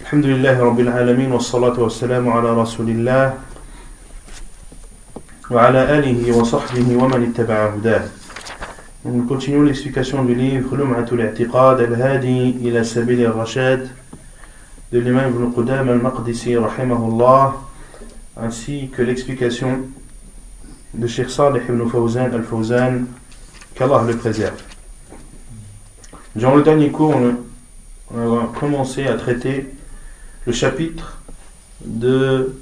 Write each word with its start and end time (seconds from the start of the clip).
الحمد 0.00 0.26
لله 0.26 0.60
رب 0.60 0.80
العالمين 0.80 1.32
والصلاة 1.32 1.80
والسلام 1.80 2.28
على 2.28 2.50
رسول 2.62 2.88
الله 2.88 3.34
وعلى 5.50 5.98
آله 5.98 6.36
وصحبه 6.38 6.88
ومن 6.96 7.20
اتبع 7.28 7.66
هداه 7.74 8.04
Nous 9.04 9.24
continuons 9.24 9.62
l'explication 9.62 10.24
du 10.24 10.34
livre 10.34 10.76
Lum'atul 10.76 11.20
I'tiqad 11.20 11.80
al-Hadi 11.80 12.56
ila 12.62 12.84
Sabil 12.84 13.24
al-Rashad 13.26 13.88
de 14.92 14.98
l'imam 14.98 15.30
Ibn 15.30 15.52
Qudam 15.52 15.88
al-Maqdisi 15.88 16.56
rahimahullah 16.56 17.54
ainsi 18.36 18.88
que 18.88 19.02
l'explication 19.02 19.82
de 20.94 21.06
Sheikh 21.06 21.30
Salih 21.30 21.62
ibn 21.68 21.88
Fawzan 21.88 22.32
al-Fawzan 22.34 23.06
qu'Allah 23.74 24.02
le 24.06 24.16
préserve. 24.16 24.60
Durant 26.34 26.56
le 26.56 26.62
dernier 26.62 26.90
cours, 26.90 27.14
on 28.12 28.38
a 28.38 28.48
commencé 28.58 29.06
à 29.06 29.14
traiter 29.14 29.68
le 30.46 30.52
chapitre 30.52 31.18
de, 31.84 32.54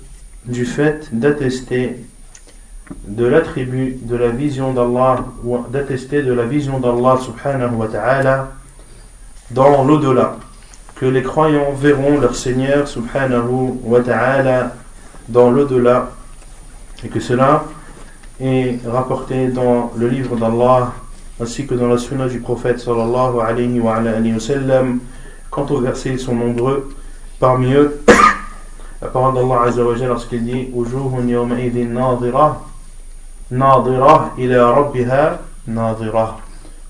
du 0.44 0.64
fait 0.64 1.08
d'attester 1.12 1.96
de 3.06 3.26
l'attribut 3.26 3.98
de 4.02 4.16
la 4.16 4.28
vision 4.28 4.72
d'Allah 4.72 5.24
d'attester 5.70 6.22
de 6.22 6.32
la 6.32 6.44
vision 6.44 6.80
d'Allah 6.80 7.18
subhanahu 7.20 7.74
wa 7.74 7.88
ta'ala 7.88 8.52
dans 9.50 9.84
l'au-delà. 9.84 10.36
Que 10.96 11.06
les 11.06 11.22
croyants 11.22 11.72
verront 11.72 12.18
leur 12.18 12.34
Seigneur 12.34 12.88
subhanahu 12.88 13.78
wa 13.84 14.00
ta'ala 14.00 14.74
dans 15.28 15.50
l'au-delà 15.50 16.10
et 17.04 17.08
que 17.08 17.20
cela 17.20 17.64
est 18.40 18.78
rapporté 18.86 19.48
dans 19.48 19.92
le 19.96 20.08
livre 20.08 20.36
d'Allah 20.36 20.92
ainsi 21.40 21.66
que 21.66 21.74
dans 21.74 21.86
la 21.86 21.98
sunna 21.98 22.26
du 22.26 22.40
prophète 22.40 22.80
sallallahu 22.80 23.40
alayhi 23.40 23.78
wa, 23.78 23.96
alayhi 23.96 24.34
quant 25.50 25.66
aux 25.70 25.80
versets 25.80 26.10
ils 26.10 26.18
sont 26.18 26.34
nombreux 26.34 26.90
parmi 27.38 27.72
eux 27.72 28.00
la 29.02 29.08
parole 29.08 29.34
d'Allah 29.34 29.62
azza 29.68 29.84
wa 29.84 29.94
lorsqu'il 29.94 30.44
dit 30.44 30.68
wujuhun 30.72 31.26
yawma 31.28 31.60
idhin 31.60 31.88
nadira 35.66 36.38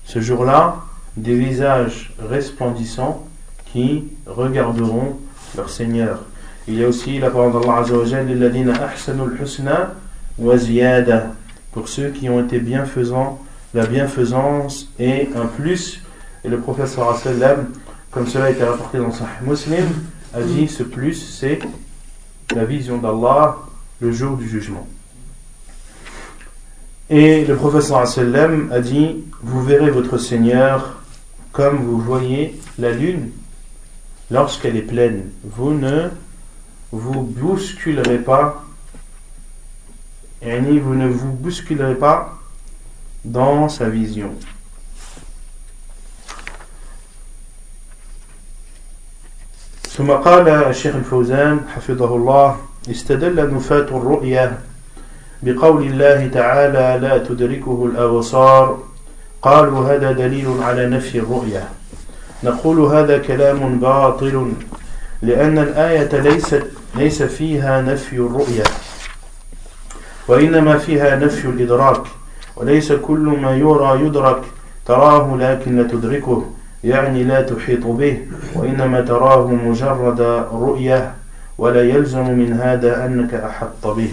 ce 0.09 0.19
jour-là, 0.19 0.77
des 1.17 1.35
visages 1.35 2.11
resplendissants 2.19 3.23
qui 3.71 4.05
regarderont 4.25 5.19
leur 5.55 5.69
Seigneur. 5.69 6.19
Il 6.67 6.75
y 6.75 6.83
a 6.83 6.87
aussi 6.87 7.19
la 7.19 7.29
parole 7.29 7.51
d'Allah 7.53 7.83
pour 11.71 11.87
ceux 11.87 12.09
qui 12.09 12.29
ont 12.29 12.41
été 12.41 12.59
bienfaisants, 12.59 13.39
la 13.75 13.85
bienfaisance 13.85 14.87
et 14.99 15.29
un 15.35 15.45
plus. 15.45 16.01
Et 16.43 16.49
le 16.49 16.59
sallam, 16.75 17.67
comme 18.09 18.25
cela 18.25 18.45
a 18.45 18.49
été 18.49 18.63
rapporté 18.63 18.97
dans 18.97 19.11
Sahih 19.11 19.27
Muslim, 19.45 19.85
a 20.33 20.41
dit 20.41 20.67
ce 20.67 20.83
plus 20.83 21.15
c'est 21.15 21.59
la 22.55 22.65
vision 22.65 22.97
d'Allah 22.97 23.57
le 23.99 24.11
jour 24.11 24.37
du 24.37 24.47
jugement. 24.47 24.87
Et 27.09 27.45
le 27.45 27.55
professeur 27.55 27.99
a 27.99 28.79
dit 28.79 29.23
Vous 29.41 29.63
verrez 29.63 29.89
votre 29.89 30.17
Seigneur 30.17 31.01
comme 31.51 31.77
vous 31.77 31.99
voyez 31.99 32.59
la 32.77 32.91
lune 32.91 33.31
lorsqu'elle 34.29 34.77
est 34.77 34.83
pleine. 34.83 35.29
Vous 35.43 35.71
ne 35.71 36.09
vous 36.91 37.21
bousculerez 37.21 38.19
pas, 38.19 38.63
et 40.41 40.59
vous 40.59 40.95
ne 40.95 41.07
vous 41.07 41.31
bousculerez 41.31 41.95
pas 41.95 42.39
dans 43.25 43.69
sa 43.69 43.89
vision. 43.89 44.31
ثم 49.99 50.11
قال 50.11 50.47
الشيخ 50.49 50.95
الفوزان 50.95 51.59
حفظه 51.75 52.15
الله 52.15 52.57
استدل 52.89 53.53
نفاة 53.53 53.87
الرؤيا 53.97 54.57
بقول 55.43 55.83
الله 55.83 56.27
تعالى 56.27 57.07
لا 57.07 57.17
تدركه 57.17 57.85
الأبصار 57.85 58.77
قالوا 59.41 59.95
هذا 59.95 60.11
دليل 60.11 60.47
على 60.61 60.89
نفي 60.89 61.19
الرؤية 61.19 61.63
نقول 62.43 62.79
هذا 62.79 63.17
كلام 63.17 63.79
باطل 63.79 64.53
لأن 65.21 65.57
الآية 65.57 66.21
ليست 66.21 66.63
ليس 66.95 67.23
فيها 67.23 67.81
نفي 67.81 68.15
الرؤية 68.15 68.63
وإنما 70.27 70.77
فيها 70.77 71.15
نفي 71.15 71.47
الإدراك 71.47 72.03
وليس 72.55 72.91
كل 72.91 73.37
ما 73.41 73.55
يرى 73.55 74.05
يدرك 74.05 74.41
تراه 74.85 75.37
لكن 75.37 75.77
لا 75.77 75.83
تدركه 75.83 76.45
يعني 76.83 77.23
لا 77.23 77.41
تحيط 77.41 77.85
به 77.85 78.17
وإنما 78.55 79.01
تراه 79.01 79.47
مجرد 79.47 80.21
رؤية 80.53 81.11
ولا 81.57 81.83
يلزم 81.83 82.31
من 82.31 82.53
هذا 82.53 83.05
أنك 83.05 83.33
أحط 83.33 83.87
به. 83.87 84.09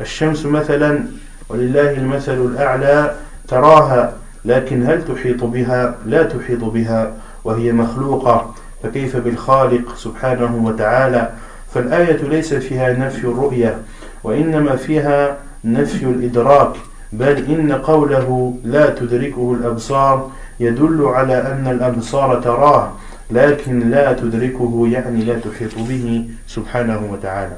الشمس 0.00 0.46
مثلا 0.46 1.04
ولله 1.48 1.90
المثل 1.90 2.46
الأعلى 2.46 3.14
تراها 3.48 4.12
لكن 4.44 4.86
هل 4.86 5.04
تحيط 5.04 5.44
بها؟ 5.44 5.94
لا 6.06 6.22
تحيط 6.22 6.64
بها 6.64 7.12
وهي 7.44 7.72
مخلوقة. 7.72 8.54
فكيف 8.82 9.16
بالخالق 9.16 9.96
سبحانه 9.96 10.64
وتعالى؟ 10.64 11.30
فالآية 11.74 12.22
ليس 12.22 12.54
فيها 12.54 12.92
نفي 12.92 13.24
الرؤية 13.24 13.78
وإنما 14.24 14.76
فيها 14.76 15.36
نفي 15.64 16.04
الإدراك 16.04 16.72
بل 17.12 17.44
إن 17.44 17.72
قوله 17.72 18.54
لا 18.64 18.90
تدركه 18.90 19.56
الأبصار 19.60 20.30
يدل 20.59 21.05
على 21.05 21.37
أن 21.41 21.67
الأبصار 21.67 22.41
تراه 22.41 22.93
لكن 23.31 23.89
لا 23.89 24.13
تدركه 24.13 24.87
يعني 24.87 25.23
لا 25.23 25.39
تحيط 25.39 25.75
به 25.77 26.25
سبحانه 26.47 27.01
وتعالى 27.11 27.57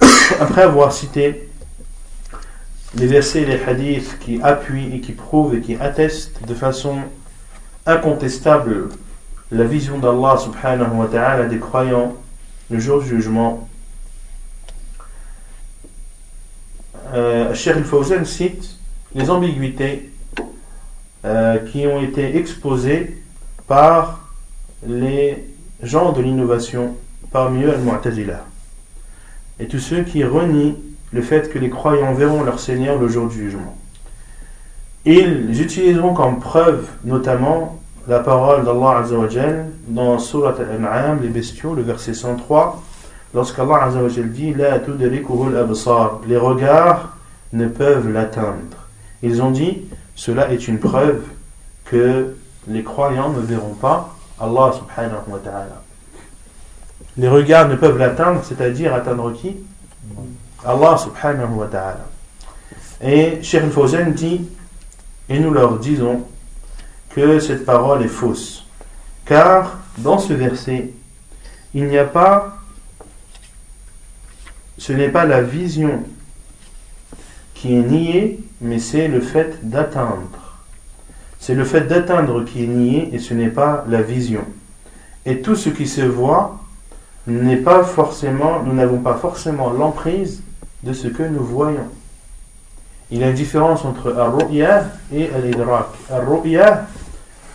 après 0.39 0.61
avoir 0.61 0.91
cité 0.91 1.49
les 2.95 3.07
versets 3.07 3.41
et 3.41 3.45
les 3.45 3.63
hadiths 3.63 4.17
qui 4.19 4.41
appuient 4.41 4.95
et 4.95 5.01
qui 5.01 5.13
prouvent 5.13 5.55
et 5.55 5.61
qui 5.61 5.75
attestent 5.75 6.45
de 6.47 6.53
façon 6.53 6.97
incontestable 7.85 8.89
la 9.51 9.63
vision 9.63 9.97
d'Allah 9.97 10.37
subhanahu 10.37 10.95
wa 10.95 11.07
ta'ala 11.07 11.45
des 11.45 11.59
croyants 11.59 12.15
le 12.69 12.79
jour 12.79 13.01
du 13.01 13.07
jugement, 13.07 13.67
euh, 17.13 17.53
Cheikh 17.53 17.77
al-Fawzan 17.77 18.25
cite 18.25 18.77
les 19.15 19.29
ambiguïtés 19.29 20.10
euh, 21.24 21.58
qui 21.58 21.86
ont 21.86 22.00
été 22.02 22.36
exposées 22.36 23.22
par 23.66 24.28
les 24.86 25.44
gens 25.82 26.12
de 26.12 26.22
l'innovation, 26.22 26.96
parmi 27.30 27.64
eux 27.64 27.72
al-Mu'tazila 27.72 28.44
et 29.62 29.66
tous 29.66 29.78
ceux 29.78 30.02
qui 30.02 30.24
renient 30.24 30.76
le 31.12 31.22
fait 31.22 31.48
que 31.50 31.58
les 31.58 31.70
croyants 31.70 32.14
verront 32.14 32.42
leur 32.42 32.58
Seigneur 32.58 32.98
le 32.98 33.06
jour 33.08 33.28
du 33.28 33.36
jugement. 33.36 33.76
Ils 35.04 35.60
utiliseront 35.60 36.14
comme 36.14 36.40
preuve 36.40 36.86
notamment 37.04 37.78
la 38.08 38.18
parole 38.20 38.64
d'Allah 38.64 38.98
Azzawajal 38.98 39.66
dans 39.88 40.18
Surat 40.18 40.54
Al-An'am, 40.58 41.20
les 41.22 41.28
bestiaux, 41.28 41.74
le 41.74 41.82
verset 41.82 42.14
103, 42.14 42.82
lorsqu'Allah 43.34 43.84
Azzawajal 43.84 44.30
dit 44.32 44.54
les 44.54 46.36
regards 46.36 47.16
ne 47.52 47.66
peuvent 47.68 48.10
l'atteindre. 48.10 48.88
Ils 49.22 49.42
ont 49.42 49.50
dit 49.50 49.82
Cela 50.14 50.52
est 50.52 50.68
une 50.68 50.78
preuve 50.78 51.22
que 51.84 52.36
les 52.68 52.82
croyants 52.82 53.30
ne 53.30 53.40
verront 53.40 53.74
pas 53.74 54.16
Allah 54.38 54.72
subhanahu 54.72 55.28
wa 55.28 55.38
ta'ala 55.38 55.82
les 57.16 57.28
regards 57.28 57.68
ne 57.68 57.76
peuvent 57.76 57.98
l'atteindre, 57.98 58.42
c'est-à-dire 58.44 58.94
atteindre 58.94 59.32
qui? 59.32 59.56
Allah 60.64 60.96
subhanahu 60.96 61.54
wa 61.54 61.66
ta'ala. 61.66 62.06
Et 63.02 63.42
Cheikh 63.42 63.64
al 63.94 64.14
dit, 64.14 64.48
et 65.28 65.38
nous 65.38 65.52
leur 65.52 65.78
disons 65.78 66.24
que 67.10 67.38
cette 67.40 67.64
parole 67.64 68.02
est 68.02 68.08
fausse. 68.08 68.66
Car 69.24 69.78
dans 69.98 70.18
ce 70.18 70.32
verset, 70.32 70.92
il 71.74 71.86
n'y 71.86 71.98
a 71.98 72.04
pas, 72.04 72.58
ce 74.78 74.92
n'est 74.92 75.08
pas 75.08 75.24
la 75.24 75.42
vision 75.42 76.04
qui 77.62 77.76
est 77.76 77.82
niée, 77.82 78.40
mais 78.60 78.80
c'est 78.80 79.06
le 79.06 79.20
fait 79.20 79.56
d'atteindre. 79.62 80.58
C'est 81.38 81.54
le 81.54 81.64
fait 81.64 81.82
d'atteindre 81.82 82.44
qui 82.44 82.64
est 82.64 82.66
nié 82.66 83.10
et 83.12 83.20
ce 83.20 83.34
n'est 83.34 83.50
pas 83.50 83.84
la 83.88 84.02
vision. 84.02 84.44
Et 85.24 85.42
tout 85.42 85.54
ce 85.54 85.68
qui 85.68 85.86
se 85.86 86.00
voit 86.00 86.58
n'est 87.28 87.58
pas 87.58 87.84
forcément, 87.84 88.64
nous 88.64 88.74
n'avons 88.74 88.98
pas 88.98 89.14
forcément 89.14 89.70
l'emprise 89.70 90.42
de 90.82 90.92
ce 90.92 91.06
que 91.06 91.22
nous 91.22 91.44
voyons. 91.44 91.86
Il 93.12 93.18
y 93.18 93.22
a 93.22 93.28
une 93.28 93.36
différence 93.36 93.84
entre 93.84 94.12
ar-ru'ya 94.12 94.86
et 95.14 95.30
al-idrak. 95.32 95.86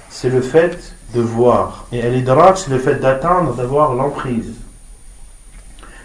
C'est 0.09 0.29
le 0.29 0.39
fait 0.39 0.95
de 1.13 1.19
voir. 1.19 1.85
Et 1.91 2.01
al-idrak, 2.01 2.57
c'est 2.57 2.71
le 2.71 2.79
fait 2.79 2.95
d'atteindre, 2.95 3.55
d'avoir 3.55 3.93
l'emprise. 3.93 4.53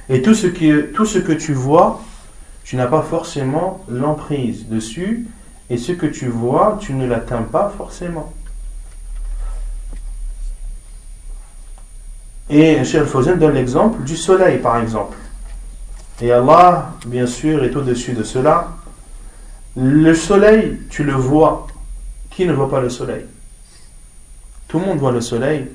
Et 0.08 0.22
tout 0.22 0.34
ce, 0.34 0.48
qui, 0.48 0.72
tout 0.92 1.06
ce 1.06 1.20
que 1.20 1.32
tu 1.32 1.52
vois, 1.52 2.00
tu 2.64 2.76
n'as 2.76 2.86
pas 2.86 3.02
forcément 3.02 3.84
l'emprise 3.88 4.68
dessus. 4.68 5.26
Et 5.70 5.78
ce 5.78 5.92
que 5.92 6.06
tu 6.06 6.28
vois, 6.28 6.78
tu 6.80 6.92
ne 6.92 7.06
l'atteins 7.06 7.42
pas 7.42 7.72
forcément. 7.76 8.32
Et 12.50 12.84
Cheikh 12.84 13.10
donne 13.38 13.54
l'exemple 13.54 14.02
du 14.02 14.16
soleil, 14.16 14.58
par 14.58 14.76
exemple. 14.76 15.16
Et 16.20 16.30
Allah, 16.30 16.92
bien 17.06 17.26
sûr, 17.26 17.64
est 17.64 17.74
au-dessus 17.74 18.12
de 18.12 18.22
cela. 18.22 18.68
Le 19.76 20.14
soleil, 20.14 20.78
tu 20.90 21.02
le 21.04 21.14
vois. 21.14 21.66
Qui 22.30 22.44
ne 22.46 22.52
voit 22.52 22.70
pas 22.70 22.80
le 22.80 22.90
soleil? 22.90 23.24
Tout 24.68 24.78
le 24.78 24.86
monde 24.86 24.98
voit 24.98 25.12
le 25.12 25.20
soleil. 25.20 25.68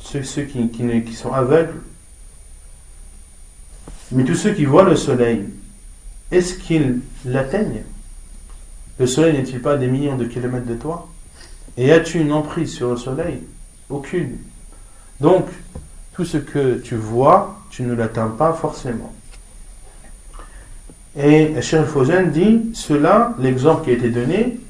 Ceux, 0.00 0.20
qui 0.20 1.14
sont 1.14 1.32
aveugles. 1.32 1.82
Mais 4.12 4.24
tous 4.24 4.34
ceux 4.34 4.52
qui 4.52 4.64
voient 4.64 4.84
le 4.84 4.96
soleil, 4.96 5.48
est-ce 6.30 6.54
qu'ils 6.54 7.00
l'atteignent 7.24 7.82
Le 8.98 9.06
soleil 9.06 9.34
n'est-il 9.34 9.60
pas 9.60 9.76
des 9.76 9.88
millions 9.88 10.16
de 10.16 10.24
kilomètres 10.24 10.66
de 10.66 10.74
toi? 10.74 11.08
Et 11.76 11.92
as-tu 11.92 12.20
une 12.20 12.32
emprise 12.32 12.72
sur 12.72 12.90
le 12.90 12.96
soleil? 12.96 13.40
Aucune. 13.88 14.36
Donc, 15.20 15.46
tout 16.14 16.24
ce 16.24 16.36
que 16.36 16.76
tu 16.76 16.96
vois, 16.96 17.58
tu 17.70 17.82
ne 17.82 17.94
l'atteins 17.94 18.28
pas 18.28 18.52
forcément. 18.52 19.12
Et 21.16 21.60
Cheikh 21.60 21.86
Fawzan 21.86 22.30
dit, 22.30 22.70
cela, 22.74 23.34
l'exemple 23.38 23.84
qui 23.84 23.90
a 23.90 23.94
été 23.94 24.10
donné, 24.10 24.60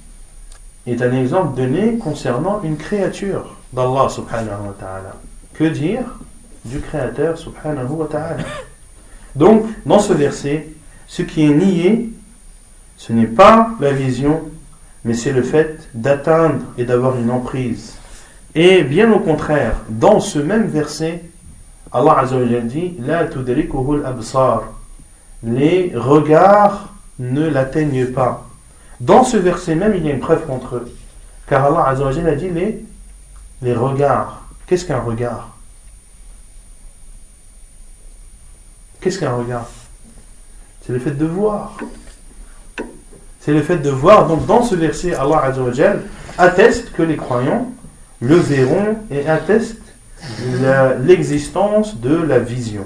est 0.86 1.02
un 1.02 1.12
exemple 1.12 1.56
donné 1.56 1.98
concernant 1.98 2.62
une 2.62 2.76
créature 2.76 3.56
d'Allah 3.72 4.08
subhanahu 4.08 4.66
wa 4.68 4.74
ta'ala. 4.78 5.16
Que 5.52 5.64
dire 5.64 6.18
du 6.64 6.80
créateur 6.80 7.36
subhanahu 7.36 7.90
wa 7.90 8.06
ta'ala? 8.06 8.44
Donc, 9.36 9.66
dans 9.84 9.98
ce 9.98 10.12
verset, 10.12 10.68
ce 11.10 11.22
qui 11.22 11.44
est 11.44 11.50
nié, 11.50 12.08
ce 12.96 13.12
n'est 13.12 13.26
pas 13.26 13.70
la 13.80 13.90
vision, 13.90 14.42
mais 15.04 15.14
c'est 15.14 15.32
le 15.32 15.42
fait 15.42 15.88
d'atteindre 15.92 16.62
et 16.78 16.84
d'avoir 16.84 17.18
une 17.18 17.32
emprise. 17.32 17.96
Et 18.54 18.84
bien 18.84 19.10
au 19.12 19.18
contraire, 19.18 19.74
dans 19.88 20.20
ce 20.20 20.38
même 20.38 20.68
verset, 20.68 21.24
Allah 21.92 22.20
Azza 22.20 22.36
wa 22.36 22.60
dit 22.60 22.94
La 23.00 23.18
al-absar 23.18 24.62
les 25.42 25.90
regards 25.96 26.94
ne 27.18 27.48
l'atteignent 27.48 28.12
pas. 28.12 28.46
Dans 29.00 29.24
ce 29.24 29.36
verset 29.36 29.74
même, 29.74 29.96
il 29.96 30.06
y 30.06 30.10
a 30.10 30.14
une 30.14 30.20
preuve 30.20 30.46
contre 30.46 30.76
eux. 30.76 30.94
Car 31.48 31.64
Allah 31.64 31.88
a 31.88 32.34
dit 32.36 32.50
les 33.62 33.74
regards. 33.74 34.44
Qu'est-ce 34.68 34.84
qu'un 34.84 35.00
regard? 35.00 35.56
Qu'est-ce 39.00 39.18
qu'un 39.18 39.32
regard? 39.32 39.66
C'est 40.85 40.93
le 40.93 40.99
fait 40.99 41.17
de 41.17 41.25
voir. 41.25 41.77
C'est 43.39 43.53
le 43.53 43.61
fait 43.61 43.77
de 43.77 43.89
voir. 43.89 44.27
Donc 44.27 44.45
dans 44.45 44.63
ce 44.63 44.75
verset, 44.75 45.13
Allah 45.15 45.51
atteste 46.37 46.91
que 46.93 47.03
les 47.03 47.15
croyants 47.15 47.71
le 48.21 48.35
verront 48.35 48.97
et 49.11 49.27
atteste 49.27 49.81
l'existence 51.05 51.97
de 51.97 52.15
la 52.15 52.39
vision. 52.39 52.85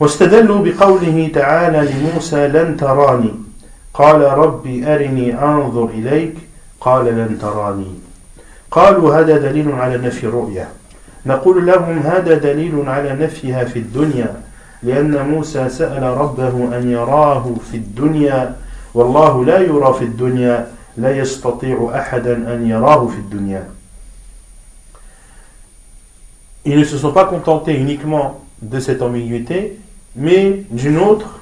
واستدلوا 0.00 0.64
بقوله 0.64 1.30
تعالى 1.34 1.92
لموسى 1.92 2.48
لن 2.48 2.76
تراني 2.76 3.34
قال 3.94 4.20
ربي 4.20 4.94
أرني 4.94 5.42
أنظر 5.42 5.84
إليك 5.84 6.34
قال 6.80 7.04
لن 7.06 7.38
تراني 7.40 7.94
قالوا 8.70 9.14
هذا 9.14 9.38
دليل 9.38 9.72
على 9.72 9.98
نفي 9.98 10.26
الرؤية 10.26 10.68
نقول 11.26 11.66
لهم 11.66 11.98
هذا 11.98 12.34
دليل 12.34 12.88
على 12.88 13.12
نفيها 13.12 13.64
في 13.64 13.78
الدنيا 13.78 14.40
لأن 14.82 15.28
موسى 15.28 15.68
سأل 15.68 16.02
ربه 16.02 16.78
أن 16.78 16.90
يراه 16.90 17.54
في 17.70 17.76
الدنيا 17.76 18.56
والله 18.94 19.44
لا 19.44 19.58
يرى 19.58 19.94
في 19.98 20.04
الدنيا 20.04 20.66
لا 20.96 21.16
يستطيع 21.16 21.90
أحدا 21.94 22.54
أن 22.54 22.66
يراه 22.66 23.06
في 23.06 23.18
الدنيا 23.18 23.68
Ils 26.64 26.76
ne 26.78 26.84
se 26.84 26.98
sont 26.98 27.12
pas 27.12 27.24
contentés 27.24 27.74
uniquement 27.74 28.40
de 28.60 28.78
cette 28.78 29.00
ambiguïté, 29.00 29.78
mais 30.16 30.64
d'une 30.70 30.98
autre, 30.98 31.40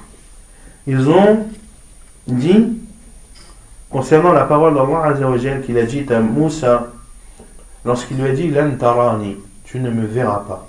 ils 0.85 1.09
ont 1.09 1.39
dit, 2.27 2.77
concernant 3.89 4.31
la 4.31 4.45
parole 4.45 4.75
d'Allah 4.75 5.61
qu'il 5.65 5.77
a 5.77 5.83
dit 5.83 6.05
à 6.09 6.21
Moussa, 6.21 6.87
lorsqu'il 7.83 8.17
lui 8.17 8.29
a 8.29 8.33
dit 8.33 8.49
Lantarani, 8.49 9.35
tu 9.65 9.81
ne 9.81 9.89
me 9.89 10.05
verras 10.05 10.45
pas. 10.47 10.67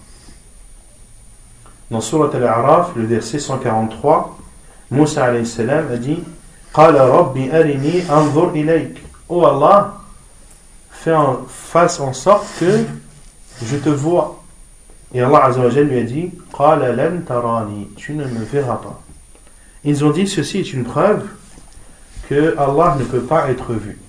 Dans 1.93 2.01
Surat 2.01 2.31
Al-A'raf, 2.33 2.95
le 2.95 3.05
verset 3.05 3.37
143, 3.37 4.35
Moussa 4.89 5.25
a 5.25 5.97
dit 5.97 6.23
Qala 6.73 7.05
Rabbi 7.05 7.51
arini 7.51 8.01
anzur 8.09 8.51
ilayk. 8.55 8.97
Oh 9.29 9.45
Allah, 9.45 10.01
fais 10.89 11.13
en, 11.13 11.41
fasse 11.47 11.99
en 11.99 12.11
sorte 12.13 12.47
que 12.59 12.79
je 13.63 13.77
te 13.77 13.89
vois. 13.89 14.41
Et 15.13 15.21
Allah 15.21 15.45
Azzawajal 15.45 15.83
lui 15.83 15.99
a 15.99 16.03
dit 16.03 16.31
Tu 17.95 18.13
ne 18.13 18.25
me 18.25 18.43
verras 18.43 18.77
pas. 18.77 18.99
Ils 19.83 20.03
ont 20.03 20.09
dit 20.09 20.27
ceci 20.27 20.61
est 20.61 20.73
une 20.73 20.85
preuve 20.85 21.27
que 22.27 22.57
Allah 22.57 22.95
ne 22.97 23.03
peut 23.03 23.21
pas 23.21 23.51
être 23.51 23.71
vu. 23.73 23.99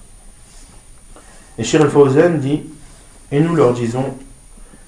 Et 1.58 1.64
Shir 1.64 1.82
al-Fawzan 1.82 2.38
dit 2.38 2.62
Et 3.30 3.40
nous 3.40 3.54
leur 3.54 3.74
disons 3.74 4.14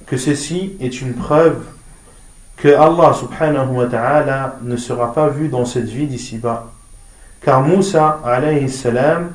que 0.06 0.16
ceci 0.16 0.78
est 0.80 1.02
une 1.02 1.12
preuve 1.12 1.62
que 2.56 2.68
Allah 2.68 3.12
subhanahu 3.12 3.76
wa 3.76 3.86
ta'ala 3.86 4.56
ne 4.62 4.76
sera 4.76 5.12
pas 5.12 5.28
vu 5.28 5.48
dans 5.48 5.64
cette 5.64 5.88
vie 5.88 6.06
d'ici-bas. 6.06 6.72
Car 7.40 7.62
Moussa 7.62 8.20
alayhi 8.24 8.68
salam 8.68 9.32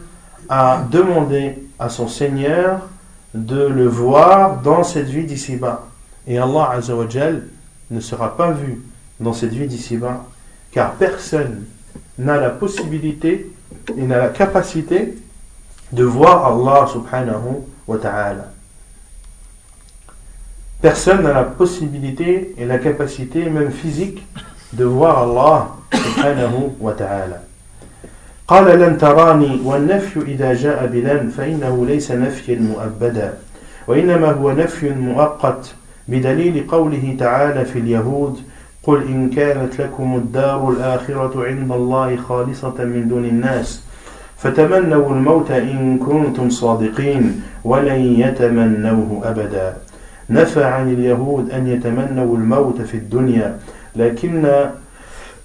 a 0.50 0.84
demandé 0.92 1.56
à 1.80 1.90
son 1.90 2.08
Seigneur 2.08 2.82
de 3.34 3.66
le 3.66 3.88
voir 3.88 4.62
dans 4.62 4.84
cette 4.84 5.08
vie 5.08 5.24
d'ici-bas. 5.24 5.88
Et 6.28 6.38
Allah 6.38 6.72
Azzawajal 6.74 7.44
ne 7.92 8.00
sera 8.00 8.36
pas 8.36 8.52
vu 8.52 8.82
dans 9.20 9.34
cette 9.34 9.54
vie 9.54 9.68
d'ici-bas, 9.68 10.26
car 10.72 10.94
personne 10.94 11.66
n'a 12.18 12.38
la 12.38 12.50
possibilité 12.50 13.52
et 13.96 14.02
n'a 14.02 14.18
la 14.18 14.30
capacité 14.30 15.18
de 15.92 16.04
voir 16.04 16.46
Allah 16.46 16.88
subhanahu 16.88 17.64
wa 17.88 17.98
ta'ala. 17.98 18.52
Personne 20.81 21.22
n'a 21.22 21.33
la 21.33 21.44
possibilité 21.44 22.56
et 22.57 22.66
la 22.66 22.80
capacité, 22.80 23.50
même 23.50 23.69
physique, 23.72 24.25
de 24.74 24.83
voir 24.83 25.24
Allah 25.24 25.68
subhanahu 25.94 26.72
wa 26.80 26.94
ta'ala. 26.94 27.44
قال 28.48 28.80
لن 28.80 28.98
تراني 28.98 29.62
والنفي 29.63 30.19
إذا 30.22 30.54
جاء 30.54 30.86
بلن 30.88 31.30
فإنه 31.30 31.86
ليس 31.86 32.12
نفيا 32.12 32.60
مؤبدا 32.60 33.33
وإنما 33.88 34.31
هو 34.31 34.51
نفي 34.51 34.89
مؤقت 34.89 35.74
بدليل 36.07 36.68
قوله 36.68 37.16
تعالى 37.19 37.65
في 37.65 37.79
اليهود 37.79 38.39
قل 38.84 39.03
إن 39.03 39.29
كانت 39.29 39.82
لكم 39.82 40.15
الدار 40.15 40.70
الآخرة 40.70 41.46
عند 41.46 41.72
الله 41.72 42.15
خالصة 42.15 42.75
من 42.79 43.08
دون 43.08 43.25
الناس 43.25 43.82
فتمنوا 44.38 45.10
الموت 45.10 45.51
إن 45.51 45.98
كنتم 45.98 46.50
صادقين 46.50 47.41
ولن 47.63 48.01
يتمنوه 48.20 49.22
أبدا 49.24 49.74
نفى 50.32 50.64
عن 50.64 50.94
اليهود 50.94 51.52
أن 51.52 51.68
يتمنوا 51.68 52.38
الموت 52.38 52.82
في 52.82 52.98
الدنيا 52.98 53.60
لكن 53.96 54.46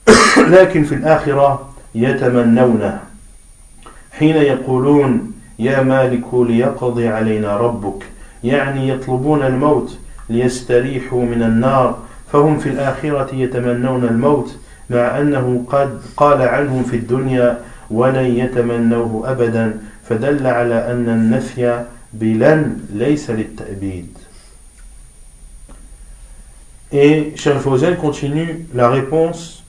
لكن 0.57 0.85
في 0.85 0.95
الآخرة 0.95 1.69
يتمنونه. 1.95 3.00
حين 4.12 4.37
يقولون 4.37 5.33
يا 5.59 5.83
مالك 5.83 6.35
ليقضي 6.35 7.09
علينا 7.09 7.57
ربك. 7.57 8.05
يعني 8.45 8.88
يطلبون 8.88 9.43
الموت 9.43 9.99
ليستريحوا 10.31 11.23
من 11.23 11.43
النار. 11.43 11.99
فهم 12.33 12.59
في 12.59 12.69
الآخرة 12.69 13.35
يتمنون 13.35 14.05
الموت 14.05 14.57
مع 14.90 15.21
أنه 15.21 15.64
قد 15.69 16.00
قال 16.16 16.43
عنهم 16.43 16.83
في 16.83 16.97
الدنيا 16.97 17.59
ولن 17.90 18.37
يتمنوه 18.37 19.31
أبدا. 19.31 19.78
فدل 20.09 20.47
على 20.47 20.90
أن 20.93 21.09
النفي 21.09 21.85
بلن 22.12 22.76
ليس 22.93 23.31
للتأبيد. 23.31 24.25
Et 26.93 27.33
Charles 27.37 27.61
Fawzan 27.61 27.97
continue 27.97 28.66
la 28.75 28.88
réponse 28.88 29.64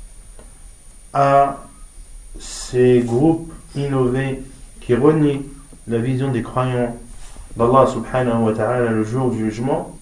à 1.13 1.57
ces 2.39 2.99
groupes 2.99 3.51
innovés 3.75 4.41
qui 4.81 4.93
renient 4.95 5.43
la 5.87 5.97
vision 5.97 6.31
des 6.31 6.43
croyants 6.43 6.95
d'Allah 7.55 7.87
subhanahu 7.87 8.43
wa 8.43 8.53
ta'ala 8.53 8.91
le 8.91 9.03
jour 9.03 9.31
du 9.31 9.39
jugement 9.39 9.97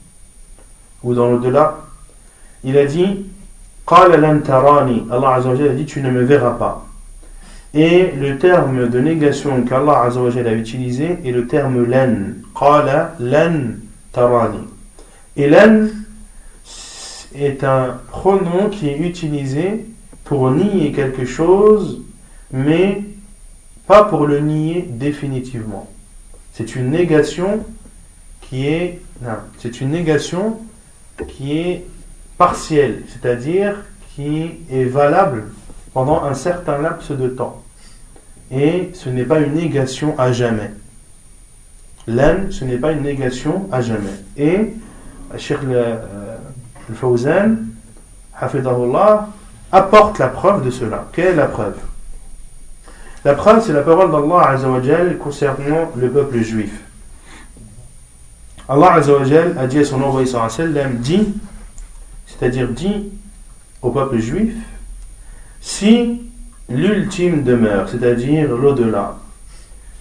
ou 1.04 1.14
dans 1.14 1.32
l'au-delà, 1.32 1.78
il 2.64 2.78
a 2.78 2.86
dit 2.86 3.26
Allah 3.88 5.36
a 5.36 5.70
dit 5.74 5.86
tu 5.86 6.02
ne 6.02 6.10
me 6.10 6.24
verras 6.24 6.56
pas. 6.56 6.86
Et 7.74 8.12
le 8.12 8.38
terme 8.38 8.90
de 8.90 9.00
négation 9.00 9.62
qu'Allah 9.64 10.10
a 10.10 10.54
utilisé 10.54 11.20
est 11.24 11.32
le 11.32 11.46
terme 11.46 11.86
len. 11.86 12.42
Qala 12.58 13.14
lan 13.20 13.76
tarani. 14.12 14.62
Et 15.36 15.50
len 15.50 16.05
est 17.38 17.64
un 17.64 18.00
pronom 18.10 18.70
qui 18.70 18.90
est 18.90 18.98
utilisé 18.98 19.86
pour 20.24 20.52
nier 20.52 20.92
quelque 20.92 21.26
chose, 21.26 22.02
mais 22.52 23.04
pas 23.88 24.04
pour 24.06 24.26
le 24.26 24.40
nier 24.40 24.88
définitivement. 24.90 25.90
C'est 26.54 26.76
une 26.76 26.90
négation 26.90 27.66
qui 28.42 28.68
est. 28.68 29.02
C'est 29.60 29.82
une 29.82 29.92
négation 29.92 30.60
qui 31.28 31.58
est 31.58 31.86
partielle, 32.38 33.04
c'est-à-dire 33.08 33.76
qui 34.14 34.52
est 34.70 34.84
valable 34.84 35.46
pendant 35.94 36.24
un 36.24 36.34
certain 36.34 36.82
laps 36.82 37.12
de 37.12 37.28
temps. 37.30 37.64
Et 38.52 38.92
ce 38.94 39.10
n'est 39.10 39.24
pas 39.24 39.40
une 39.40 39.54
négation 39.54 40.18
à 40.20 40.32
jamais. 40.32 40.72
L'âne, 42.08 42.52
ce 42.52 42.66
n'est 42.66 42.78
pas 42.78 42.92
une 42.92 43.04
négation 43.04 43.68
à 43.72 43.82
jamais. 43.82 44.20
Et 44.38 44.74
Cheikh 45.38 45.60
al-Fawzan, 46.90 47.58
Hafidahullah, 48.40 49.28
apporte 49.72 50.20
la 50.20 50.28
preuve 50.28 50.66
de 50.66 50.72
cela. 50.72 51.08
Quelle 51.12 51.28
est 51.28 51.36
la 51.36 51.48
preuve? 51.48 51.78
La 53.24 53.34
preuve, 53.34 53.64
c'est 53.66 53.74
la 53.74 53.82
parole 53.82 54.12
d'Allah 54.12 54.50
Azzawajal 54.50 55.18
concernant 55.18 55.92
le 55.96 56.10
peuple 56.10 56.42
juif. 56.42 56.72
Allah 58.70 58.94
Azzawajal 58.94 59.58
a 59.58 59.68
dit 59.68 59.80
à 59.80 59.86
son 59.86 60.02
envoyé 60.02 60.28
sallam, 60.28 60.96
dit, 60.98 61.34
c'est-à-dire 62.28 62.68
dit 62.70 63.12
au 63.82 63.90
peuple 63.90 64.20
juif, 64.20 64.54
si 65.62 66.22
l'ultime 66.70 67.44
demeure, 67.44 67.90
c'est-à-dire 67.90 68.56
l'au-delà, 68.56 69.18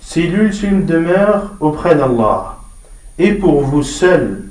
si 0.00 0.26
l'ultime 0.26 0.84
demeure 0.84 1.52
auprès 1.60 1.94
d'Allah, 1.94 2.58
et 3.18 3.32
pour 3.32 3.62
vous 3.62 3.82
seul, 3.82 4.43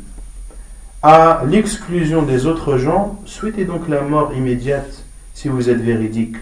à 1.04 1.44
l'exclusion 1.46 2.22
des 2.22 2.46
autres 2.46 2.78
gens, 2.78 3.20
souhaitez 3.26 3.66
donc 3.66 3.90
la 3.90 4.02
mort 4.02 4.34
immédiate 4.34 5.04
si 5.34 5.50
vous 5.50 5.70
êtes 5.70 5.82
véridique. 5.82 6.38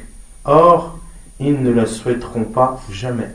Or, 0.45 0.99
ils 1.39 1.61
ne 1.61 1.73
la 1.73 1.87
souhaiteront 1.87 2.43
pas 2.43 2.79
jamais. 2.91 3.29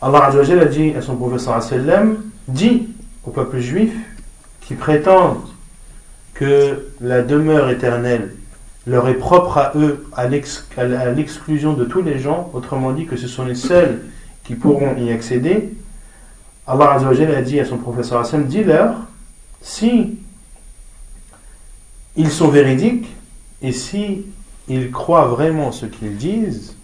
Allah 0.00 0.30
a 0.34 0.64
dit 0.64 0.94
à 0.96 1.02
son 1.02 1.16
professeur 1.16 1.60
dit 2.48 2.88
au 3.24 3.30
peuple 3.30 3.60
juif 3.60 3.92
qui 4.62 4.74
prétendent 4.74 5.46
que 6.32 6.88
la 7.00 7.22
demeure 7.22 7.68
éternelle 7.68 8.34
leur 8.86 9.06
est 9.08 9.14
propre 9.14 9.58
à 9.58 9.72
eux 9.76 10.06
à 10.16 10.26
l'exclusion 10.26 11.74
de 11.74 11.84
tous 11.84 12.02
les 12.02 12.18
gens, 12.18 12.50
autrement 12.54 12.92
dit 12.92 13.04
que 13.04 13.16
ce 13.16 13.28
sont 13.28 13.44
les 13.44 13.54
seuls 13.54 14.00
qui 14.44 14.54
pourront 14.54 14.96
y 14.96 15.12
accéder, 15.12 15.72
Allah 16.66 16.98
a 17.00 17.42
dit 17.42 17.60
à 17.60 17.64
son 17.64 17.78
professeur 17.78 18.20
Hassan, 18.20 18.46
dis-leur, 18.46 18.94
si 19.60 20.18
ils 22.16 22.30
sont 22.30 22.48
véridiques 22.48 23.08
et 23.62 23.72
si 23.72 24.26
ils 24.68 24.90
croient 24.90 25.26
vraiment 25.26 25.72
ce 25.72 25.86
qu'ils 25.86 26.16
disent, 26.16 26.76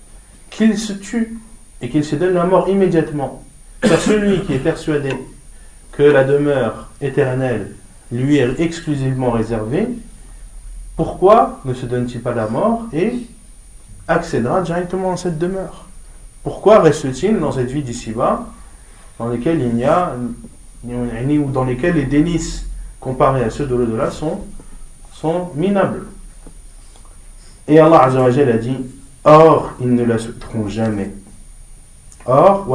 qu'ils 0.50 0.78
se 0.78 0.92
tuent 0.92 1.38
et 1.80 1.88
qu'ils 1.88 2.04
se 2.04 2.16
donnent 2.16 2.34
la 2.34 2.44
mort 2.44 2.68
immédiatement. 2.68 3.44
Car 3.80 4.00
celui 4.00 4.42
qui 4.42 4.54
est 4.54 4.58
persuadé 4.58 5.10
que 5.92 6.02
la 6.02 6.24
demeure 6.24 6.90
éternelle 7.00 7.74
lui 8.10 8.38
est 8.38 8.58
exclusivement 8.58 9.30
réservée, 9.30 9.88
pourquoi 10.96 11.60
ne 11.64 11.74
se 11.74 11.86
donne-t-il 11.86 12.20
pas 12.20 12.34
la 12.34 12.48
mort 12.48 12.86
et 12.92 13.12
accédera 14.08 14.62
directement 14.62 15.12
à 15.12 15.16
cette 15.16 15.38
demeure? 15.38 15.86
Pourquoi 16.42 16.80
reste-t-il 16.80 17.38
dans 17.38 17.52
cette 17.52 17.70
vie 17.70 17.82
d'ici-bas, 17.82 18.46
dans 19.18 19.28
laquelle 19.28 19.60
il 19.60 19.74
n'y 19.74 19.84
a, 19.84 20.14
ou 20.84 21.50
dans 21.50 21.64
lesquels 21.64 21.94
les 21.94 22.04
délices 22.04 22.66
comparés 23.00 23.44
à 23.44 23.50
ceux 23.50 23.66
de 23.66 23.74
l'au-delà 23.74 24.10
sont, 24.10 24.40
sont 25.12 25.50
minables 25.54 26.06
Et 27.66 27.78
Allah 27.78 28.04
Azzawajal 28.04 28.50
a 28.50 28.58
dit 28.58 28.76
Or, 29.24 29.72
ils 29.80 29.94
ne 29.94 30.04
la 30.04 30.18
souhaiteront 30.18 30.68
jamais. 30.68 31.10
Or. 32.24 32.66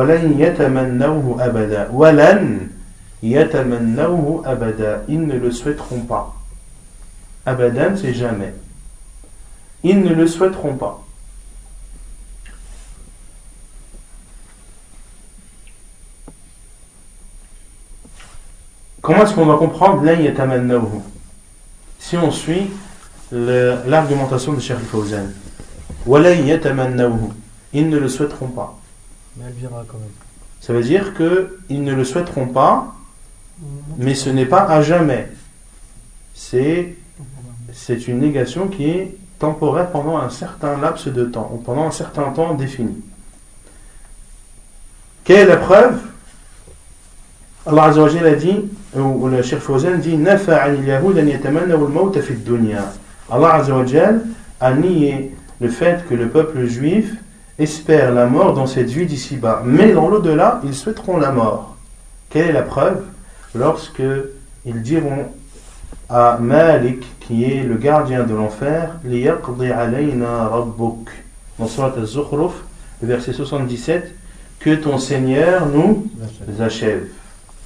Ils 3.21 3.37
ne 5.25 5.39
le 5.39 5.51
souhaiteront 5.51 6.01
pas. 6.01 6.35
Abadan, 7.45 7.95
c'est 7.95 8.13
jamais. 8.13 8.53
Ils 9.83 10.01
ne 10.01 10.13
le 10.13 10.27
souhaiteront 10.27 10.75
pas. 10.75 11.02
Comment 19.03 19.23
est-ce 19.23 19.33
qu'on 19.35 19.45
va 19.45 19.57
comprendre 19.57 20.01
Si 21.99 22.15
on 22.15 22.31
suit 22.31 22.71
l'argumentation 23.31 24.53
de 24.53 24.61
Cheikh 24.61 24.79
Fawzan? 24.79 25.27
Ils 27.73 27.89
ne 27.89 27.97
le 27.97 28.07
souhaiteront 28.07 28.47
pas. 28.47 28.79
Mais 29.35 29.43
elle 29.47 29.53
viendra 29.53 29.83
quand 29.85 29.97
même. 29.97 30.07
Ça 30.61 30.71
veut 30.71 30.83
dire 30.83 31.13
qu'ils 31.15 31.83
ne 31.83 31.93
le 31.93 32.05
souhaiteront 32.05 32.47
pas, 32.47 32.95
mais 33.97 34.15
ce 34.15 34.29
n'est 34.29 34.45
pas 34.45 34.61
à 34.61 34.81
jamais. 34.81 35.27
C'est 36.33 36.95
c'est 37.73 38.07
une 38.07 38.19
négation 38.19 38.69
qui 38.69 38.85
est 38.89 39.17
temporaire 39.37 39.91
pendant 39.91 40.17
un 40.17 40.29
certain 40.29 40.77
laps 40.77 41.07
de 41.09 41.25
temps, 41.25 41.51
ou 41.53 41.57
pendant 41.57 41.87
un 41.87 41.91
certain 41.91 42.31
temps 42.31 42.53
défini. 42.53 43.03
Quelle 45.25 45.39
est 45.39 45.45
la 45.45 45.57
preuve? 45.57 45.99
Allah 47.65 47.83
a 47.85 48.35
dit, 48.35 48.69
ou 48.95 49.27
le 49.27 49.41
Cheikh 49.41 49.59
Fawzan 49.59 49.97
dit, 49.97 50.17
Allah 53.31 53.63
a 54.59 54.73
nié 54.73 55.31
le 55.59 55.69
fait 55.69 56.05
que 56.07 56.13
le 56.13 56.27
peuple 56.27 56.65
juif 56.65 57.13
espère 57.59 58.13
la 58.13 58.25
mort 58.25 58.53
dans 58.53 58.67
cette 58.67 58.89
vie 58.89 59.05
d'ici-bas, 59.05 59.63
mais 59.65 59.93
dans 59.93 60.09
l'au-delà, 60.09 60.61
ils 60.63 60.73
souhaiteront 60.73 61.17
la 61.17 61.31
mort. 61.31 61.75
Quelle 62.29 62.49
est 62.49 62.53
la 62.53 62.63
preuve 62.63 63.03
Lorsque 63.55 64.01
ils 64.65 64.81
diront 64.81 65.27
à 66.09 66.37
Malik, 66.41 67.05
qui 67.19 67.43
est 67.43 67.63
le 67.63 67.75
gardien 67.75 68.23
de 68.23 68.33
l'enfer, 68.33 68.99
dans 71.59 71.67
Surat 71.67 71.93
al-Zukhruf, 71.95 72.53
verset 73.01 73.33
77, 73.33 74.15
que 74.59 74.75
ton 74.75 74.97
Seigneur 74.97 75.67
nous 75.67 76.07
achève. 76.59 77.07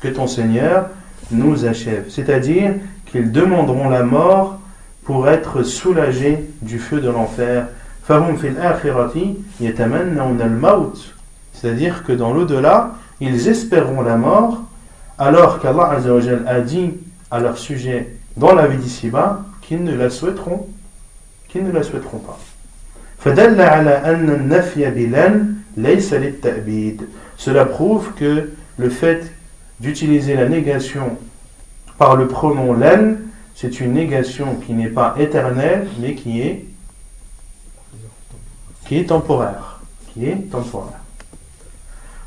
Que 0.01 0.10
ton 0.10 0.27
Seigneur 0.27 0.89
nous 1.31 1.65
achève. 1.65 2.05
C'est-à-dire 2.09 2.74
qu'ils 3.05 3.31
demanderont 3.31 3.89
la 3.89 4.03
mort 4.03 4.59
pour 5.03 5.29
être 5.29 5.63
soulagés 5.63 6.50
du 6.62 6.79
feu 6.79 7.00
de 7.00 7.09
l'enfer. 7.09 7.67
C'est-à-dire 11.53 12.03
que 12.03 12.13
dans 12.13 12.33
l'au-delà, 12.33 12.91
ils 13.19 13.47
espéreront 13.47 14.01
la 14.01 14.17
mort, 14.17 14.63
alors 15.17 15.59
qu'Allah 15.59 15.97
a 16.45 16.62
dit 16.62 16.91
à 17.31 17.39
leur 17.39 17.57
sujet 17.57 18.09
dans 18.38 18.53
la 18.53 18.67
vie 18.67 18.77
d'ici-bas 18.77 19.43
qu'ils 19.62 19.83
ne 19.83 19.95
la 19.95 20.09
souhaiteront, 20.09 20.67
qu'ils 21.50 21.63
ne 21.63 21.71
la 21.71 21.83
souhaiteront 21.83 22.19
pas. 22.19 22.39
Cela 27.38 27.65
prouve 27.65 28.13
que 28.13 28.50
le 28.77 28.89
fait 28.89 29.31
d'utiliser 29.81 30.35
la 30.35 30.49
négation 30.49 31.16
par 31.99 32.16
le 32.16 32.26
pronom 32.26 32.75
len, 32.75 33.19
c'est 33.54 33.81
une 33.81 33.92
négation 33.92 34.57
qui 34.66 34.73
n'est 34.73 34.88
pas 34.88 35.14
éternelle, 35.19 35.88
mais 36.00 36.14
qui 36.14 36.40
est, 36.40 36.64
qui 38.87 38.99
est 38.99 39.04
temporaire. 39.04 39.81
Qui 40.12 40.26
est 40.26 40.50
temporaire. 40.50 40.99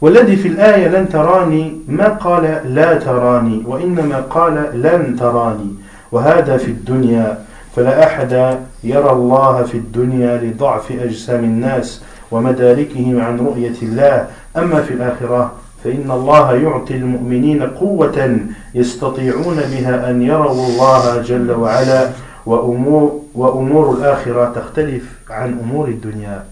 والذي 0.01 0.35
في 0.35 0.47
الآية 0.47 0.87
لن 0.87 1.09
تراني 1.09 1.81
ما 1.87 2.07
قال 2.07 2.61
لا 2.75 2.99
تراني 2.99 3.63
وإنما 3.65 4.19
قال 4.19 4.81
لن 4.81 5.15
تراني 5.15 5.75
وهذا 6.11 6.57
في 6.57 6.71
الدنيا 6.71 7.45
فلا 7.75 8.03
أحد 8.07 8.59
يرى 8.83 9.11
الله 9.11 9.63
في 9.63 9.77
الدنيا 9.77 10.37
لضعف 10.37 10.91
أجسام 10.91 11.43
الناس 11.43 12.01
ومداركهم 12.31 13.21
عن 13.21 13.39
رؤية 13.39 13.75
الله 13.81 14.27
أما 14.57 14.81
في 14.81 14.93
الآخرة 14.93 15.51
فإن 15.84 16.10
الله 16.10 16.54
يعطي 16.54 16.94
المؤمنين 16.94 17.62
قوة 17.62 18.38
يستطيعون 18.74 19.56
بها 19.56 20.10
أن 20.10 20.22
يروا 20.22 20.66
الله 20.66 21.22
جل 21.22 21.50
وعلا 21.50 22.08
وأمور, 22.46 23.20
وأمور 23.34 23.96
الآخرة 23.98 24.52
تختلف 24.54 25.02
عن 25.30 25.58
أمور 25.64 25.88
الدنيا. 25.88 26.44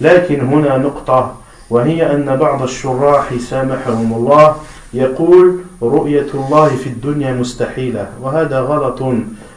لكن 0.00 0.40
هنا 0.40 0.78
نقطة 0.78 1.36
وهي 1.70 2.14
أن 2.14 2.36
بعض 2.36 2.62
الشراح 2.62 3.34
سامحهم 3.50 4.12
الله 4.12 4.56
يقول 4.94 5.60
رؤية 5.82 6.26
الله 6.34 6.68
في 6.68 6.86
الدنيا 6.86 7.32
مستحيلة 7.32 8.08
وهذا 8.22 8.60
غلط. 8.60 9.02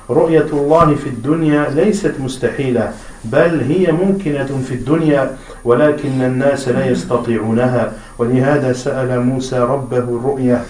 رؤية 0.09 0.47
الله 0.53 0.95
في 0.95 1.07
الدنيا 1.09 1.69
ليست 1.69 2.13
مستحيلة 2.19 2.91
بل 3.25 3.61
هي 3.61 3.91
ممكنة 3.91 4.49
في 4.67 4.73
الدنيا 4.73 5.37
ولكن 5.65 6.21
الناس 6.21 6.67
لا 6.67 6.85
يستطيعونها. 6.85 7.93
ولهذا 8.17 8.73
سأل 8.73 9.21
موسى 9.21 9.59
ربه 9.59 9.97
الرؤية 9.97 10.61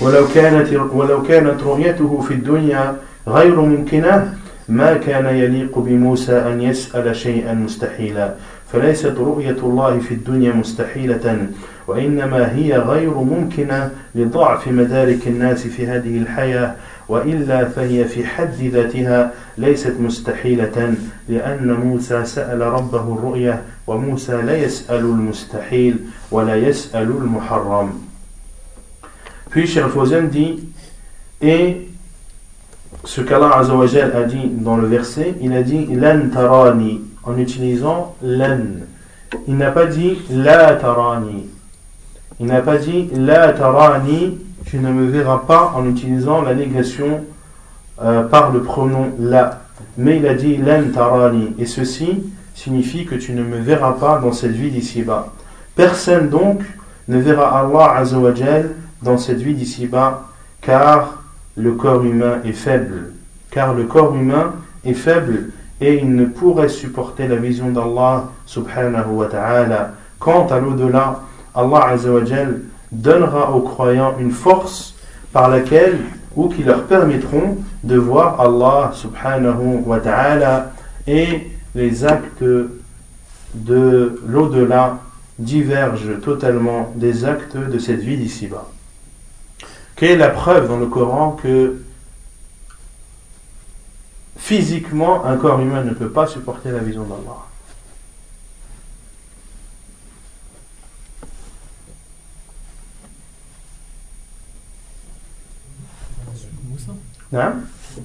ولو 0.00 0.28
كانت 0.34 0.72
ولو 0.72 1.22
كانت 1.22 1.62
رؤيته 1.62 2.20
في 2.20 2.34
الدنيا 2.34 2.96
غير 3.28 3.60
ممكنة 3.60 4.34
ما 4.68 4.94
كان 4.94 5.26
يليق 5.26 5.78
بموسى 5.78 6.32
أن 6.32 6.62
يسأل 6.62 7.16
شيئا 7.16 7.54
مستحيلا. 7.54 8.34
فليست 8.72 9.14
رؤية 9.18 9.56
الله 9.62 9.98
في 9.98 10.14
الدنيا 10.14 10.52
مستحيلة 10.52 11.46
وإنما 11.86 12.54
هي 12.54 12.76
غير 12.76 13.14
ممكنة 13.14 13.90
لضعف 14.14 14.68
مدارك 14.68 15.26
الناس 15.26 15.66
في 15.66 15.86
هذه 15.86 16.18
الحياة. 16.18 16.74
وإلا 17.08 17.64
فهي 17.68 18.04
في 18.04 18.26
حد 18.26 18.62
ذاتها 18.62 19.32
ليست 19.58 19.94
مستحيلة 20.00 20.94
لأن 21.28 21.72
موسى 21.72 22.24
سأل 22.24 22.60
ربه 22.60 23.14
الرؤية 23.14 23.62
وموسى 23.86 24.42
لا 24.42 24.56
يسأل 24.56 25.00
المستحيل 25.00 25.96
ولا 26.30 26.56
يسأل 26.56 27.02
المحرم 27.10 27.90
Puis 29.50 29.68
Fawzan 29.68 30.28
dit 30.28 30.68
Et 31.40 31.88
ce 33.04 33.20
qu'Allah 33.20 33.58
Azzawajal 33.58 34.14
a 34.16 34.24
dit 34.24 34.48
dans 34.48 34.76
le 34.76 34.86
verset, 34.86 35.34
il 35.40 35.52
a 35.52 35.62
dit 35.62 35.86
Lan 35.94 36.28
tarani 36.32 37.00
en 37.22 37.38
utilisant 37.38 38.16
lan. 38.22 38.58
Il 39.46 39.56
n'a 39.56 39.70
pas 39.70 39.86
dit 39.86 40.18
La 40.30 40.74
tarani. 40.74 41.46
Il 42.40 42.46
n'a 42.46 42.60
pas 42.60 42.78
dit 42.78 43.08
La 43.14 43.52
tarani, 43.52 44.38
tu 44.66 44.78
ne 44.78 44.92
me 44.92 45.06
verras 45.06 45.42
pas 45.46 45.72
en 45.76 45.86
utilisant 45.86 46.42
la 46.42 46.54
négation 46.54 47.24
euh, 48.02 48.24
par 48.24 48.52
le 48.52 48.62
pronom 48.62 49.12
la. 49.18 49.62
Mais 49.96 50.18
il 50.18 50.26
a 50.26 50.34
dit 50.34 50.56
Lan 50.56 50.90
tarani. 50.92 51.54
Et 51.58 51.66
ceci 51.66 52.24
signifie 52.54 53.06
que 53.06 53.14
tu 53.14 53.32
ne 53.32 53.42
me 53.42 53.58
verras 53.58 53.92
pas 53.92 54.18
dans 54.18 54.32
cette 54.32 54.52
vie 54.52 54.70
d'ici-bas. 54.70 55.32
Personne 55.74 56.28
donc 56.28 56.62
ne 57.08 57.18
verra 57.18 57.60
Allah 57.60 57.96
Azzawajal 57.98 58.70
dans 59.02 59.18
cette 59.18 59.38
vie 59.38 59.54
d'ici-bas, 59.54 60.24
car 60.60 61.22
le 61.56 61.72
corps 61.72 62.04
humain 62.04 62.40
est 62.44 62.52
faible. 62.52 63.12
Car 63.50 63.72
le 63.72 63.84
corps 63.84 64.14
humain 64.16 64.54
est 64.84 64.94
faible 64.94 65.50
et 65.80 65.98
il 65.98 66.14
ne 66.14 66.24
pourrait 66.24 66.68
supporter 66.68 67.28
la 67.28 67.36
vision 67.36 67.70
d'Allah 67.70 68.30
subhanahu 68.46 69.10
wa 69.12 69.26
ta'ala. 69.26 69.92
Quant 70.18 70.46
à 70.46 70.58
l'au-delà, 70.58 71.20
Allah 71.54 71.88
azawajal 71.90 72.60
donnera 73.02 73.52
aux 73.52 73.60
croyants 73.60 74.14
une 74.18 74.30
force 74.30 74.94
par 75.32 75.48
laquelle 75.48 75.98
ou 76.34 76.48
qui 76.48 76.62
leur 76.62 76.84
permettront 76.84 77.58
de 77.82 77.96
voir 77.96 78.40
Allah 78.40 78.92
subhanahu 78.94 79.82
wa 79.86 80.00
ta'ala 80.00 80.72
et 81.06 81.50
les 81.74 82.04
actes 82.04 82.44
de 83.54 84.20
l'au-delà 84.26 84.98
divergent 85.38 86.20
totalement 86.22 86.92
des 86.94 87.24
actes 87.24 87.56
de 87.56 87.78
cette 87.78 88.00
vie 88.00 88.16
d'ici-bas. 88.16 88.68
Quelle 89.94 90.12
est 90.12 90.16
la 90.16 90.30
preuve 90.30 90.68
dans 90.68 90.78
le 90.78 90.86
Coran 90.86 91.32
que 91.42 91.78
physiquement 94.36 95.24
un 95.24 95.36
corps 95.36 95.60
humain 95.60 95.82
ne 95.82 95.92
peut 95.92 96.10
pas 96.10 96.26
supporter 96.26 96.70
la 96.70 96.80
vision 96.80 97.04
d'Allah? 97.04 97.46
نعم. 107.32 107.52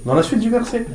دون 0.05 0.15
لا 0.15 0.21
سويت 0.21 0.43
دو 0.43 0.49
فيرسي 0.49 0.85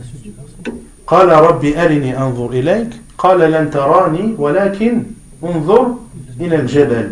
قال 1.06 1.28
ربي 1.28 1.82
أرني 1.82 2.18
أنظر 2.18 2.50
إليك. 2.50 2.90
قال 3.18 3.50
لن 3.52 3.70
تراني 3.70 4.34
ولكن 4.38 5.02
انظر 5.44 5.94
إلى 6.40 6.56
الجبل. 6.56 7.10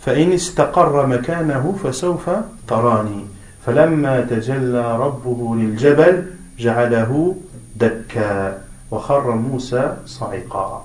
فإن 0.00 0.32
استقر 0.32 1.06
مكانه 1.06 1.76
فسوف 1.84 2.30
تراني. 2.68 3.24
فلما 3.66 4.20
تجلى 4.20 4.98
ربه 4.98 5.56
للجبل 5.56 6.24
جعله 6.58 7.36
دكا. 7.76 8.58
وخر 8.90 9.30
موسى 9.30 9.96
صعقا 10.06 10.84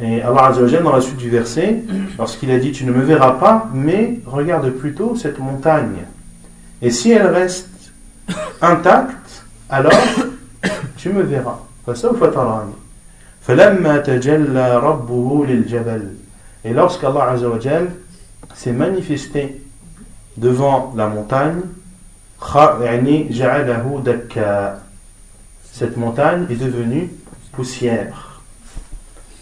Et 0.00 0.22
Allah 0.22 0.46
Azzawajal, 0.46 0.84
dans 0.84 0.92
la 0.92 1.00
suite 1.00 1.16
du 1.16 1.28
verset, 1.28 1.82
lorsqu'il 2.18 2.52
a 2.52 2.58
dit 2.60 2.70
Tu 2.70 2.84
ne 2.84 2.92
me 2.92 3.02
verras 3.02 3.32
pas, 3.32 3.68
mais 3.74 4.20
regarde 4.26 4.70
plutôt 4.70 5.16
cette 5.16 5.40
montagne. 5.40 6.04
Et 6.80 6.92
si 6.92 7.10
elle 7.10 7.26
reste 7.26 7.68
intact, 8.60 9.44
alors 9.70 9.92
tu 10.96 11.10
me 11.10 11.22
verras. 11.22 11.58
Et 16.64 16.72
lorsqu'Allah 16.72 17.34
s'est 18.54 18.72
manifesté 18.72 19.62
devant 20.36 20.92
la 20.96 21.06
montagne, 21.06 21.60
cette 25.72 25.96
montagne 25.96 26.46
est 26.50 26.56
devenue 26.56 27.10
poussière. 27.52 28.42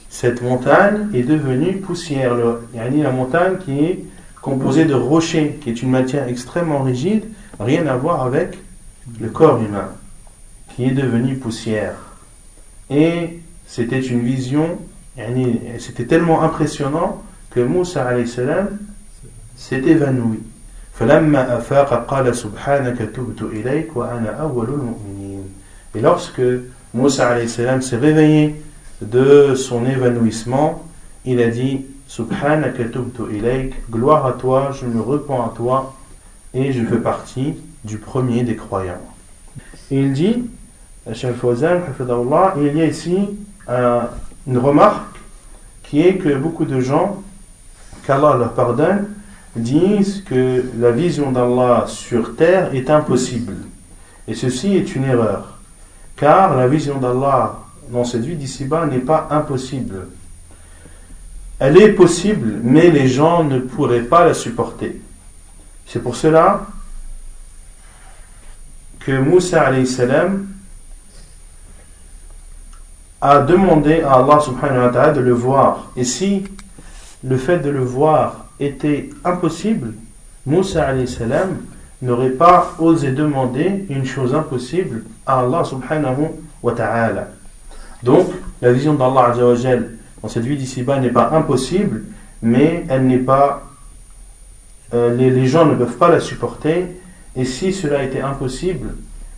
Cette 0.08 0.40
montagne 0.40 1.08
est 1.12 1.24
devenue 1.24 1.78
poussière. 1.78 2.34
Le, 2.34 2.62
la 2.74 3.10
montagne 3.10 3.58
qui 3.58 3.84
est 3.84 4.04
composée 4.40 4.84
de 4.84 4.94
rochers, 4.94 5.58
qui 5.60 5.70
est 5.70 5.82
une 5.82 5.90
matière 5.90 6.28
extrêmement 6.28 6.82
rigide, 6.82 7.24
rien 7.58 7.86
à 7.86 7.96
voir 7.96 8.22
avec 8.22 8.58
le 9.20 9.28
corps 9.28 9.60
humain, 9.62 9.88
qui 10.74 10.84
est 10.84 10.92
devenu 10.92 11.36
poussière. 11.36 11.94
Et 12.90 13.40
c'était 13.66 14.00
une 14.00 14.20
vision, 14.20 14.78
c'était 15.78 16.04
tellement 16.04 16.42
impressionnant 16.42 17.22
que 17.50 17.60
Moussa 17.60 18.10
s'est 19.56 19.82
évanoui. 19.82 20.40
Et 25.94 26.00
lorsque 26.00 26.42
Moussa 26.94 27.46
s'est 27.48 27.96
réveillé 27.96 28.62
de 29.02 29.54
son 29.54 29.86
évanouissement, 29.86 30.84
il 31.24 31.40
a 31.42 31.48
dit 31.48 31.84
Subhanaka 32.06 32.84
ilayk, 33.30 33.90
gloire 33.90 34.26
à 34.26 34.32
toi, 34.32 34.70
je 34.72 34.86
me 34.86 35.00
repens 35.00 35.44
à 35.44 35.52
toi 35.54 35.94
et 36.54 36.72
je 36.72 36.84
fais 36.84 36.98
partie 36.98 37.56
du 37.86 37.98
premier 37.98 38.42
des 38.42 38.56
croyants. 38.56 39.00
Il 39.90 40.12
dit, 40.12 40.44
il 41.06 41.12
y 41.12 42.82
a 42.82 42.86
ici 42.86 43.18
une 44.46 44.58
remarque 44.58 45.16
qui 45.84 46.00
est 46.00 46.16
que 46.16 46.34
beaucoup 46.34 46.64
de 46.64 46.80
gens, 46.80 47.22
qu'Allah 48.06 48.36
leur 48.36 48.52
pardonne, 48.54 49.06
disent 49.54 50.22
que 50.24 50.64
la 50.78 50.90
vision 50.90 51.30
d'Allah 51.30 51.84
sur 51.86 52.34
terre 52.36 52.74
est 52.74 52.90
impossible. 52.90 53.56
Et 54.28 54.34
ceci 54.34 54.74
est 54.74 54.94
une 54.96 55.04
erreur. 55.04 55.58
Car 56.16 56.56
la 56.56 56.66
vision 56.66 56.98
d'Allah 56.98 57.60
dans 57.90 58.04
cette 58.04 58.24
vie 58.24 58.34
d'ici-bas 58.34 58.86
n'est 58.86 58.98
pas 58.98 59.28
impossible. 59.30 60.08
Elle 61.58 61.80
est 61.80 61.92
possible, 61.92 62.58
mais 62.62 62.90
les 62.90 63.06
gens 63.06 63.44
ne 63.44 63.60
pourraient 63.60 64.00
pas 64.00 64.26
la 64.26 64.34
supporter. 64.34 65.00
C'est 65.86 66.02
pour 66.02 66.16
cela 66.16 66.66
que 69.06 69.12
Moussa 69.12 69.70
a 73.20 73.38
demandé 73.38 74.02
à 74.02 74.14
Allah 74.14 74.40
subhanahu 74.40 74.86
wa 74.86 74.88
ta'ala 74.90 75.12
de 75.12 75.20
le 75.20 75.32
voir. 75.32 75.92
Et 75.96 76.02
si 76.02 76.42
le 77.22 77.36
fait 77.36 77.60
de 77.60 77.70
le 77.70 77.84
voir 77.84 78.46
était 78.58 79.10
impossible, 79.24 79.94
Moussa 80.44 80.88
n'aurait 82.02 82.30
pas 82.30 82.74
osé 82.80 83.12
demander 83.12 83.86
une 83.88 84.04
chose 84.04 84.34
impossible 84.34 85.04
à 85.24 85.38
Allah 85.38 85.62
subhanahu 85.62 86.30
wa 86.64 86.72
ta'ala. 86.72 87.28
Donc, 88.02 88.26
la 88.60 88.72
vision 88.72 88.94
d'Allah 88.94 89.34
dans 90.20 90.28
cette 90.28 90.44
vie 90.44 90.56
d'ici-bas 90.56 90.98
n'est 90.98 91.10
pas 91.10 91.30
impossible, 91.30 92.02
mais 92.42 92.84
elle 92.88 93.06
n'est 93.06 93.18
pas. 93.18 93.62
Euh, 94.94 95.14
les, 95.14 95.46
gens 95.46 95.64
ne 95.64 95.76
peuvent 95.76 95.96
pas 95.96 96.08
la 96.08 96.18
supporter, 96.18 96.86
et 97.36 97.44
si 97.44 97.72
cela 97.72 98.02
était 98.02 98.20
impossible, 98.20 98.94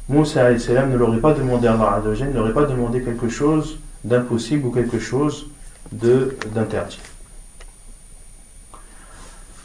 Moussa 0.08 0.50
ne 0.50 0.96
l'aurait 0.96 1.18
pas 1.18 1.34
demandé 1.34 1.66
à 1.66 1.72
Allah 1.72 2.02
n'aurait 2.32 2.52
pas 2.52 2.64
demandé 2.64 3.02
quelque 3.02 3.28
chose 3.28 3.78
d'impossible 4.04 4.66
ou 4.66 4.70
quelque 4.70 4.98
chose 4.98 5.46
d'interdit. 5.92 7.00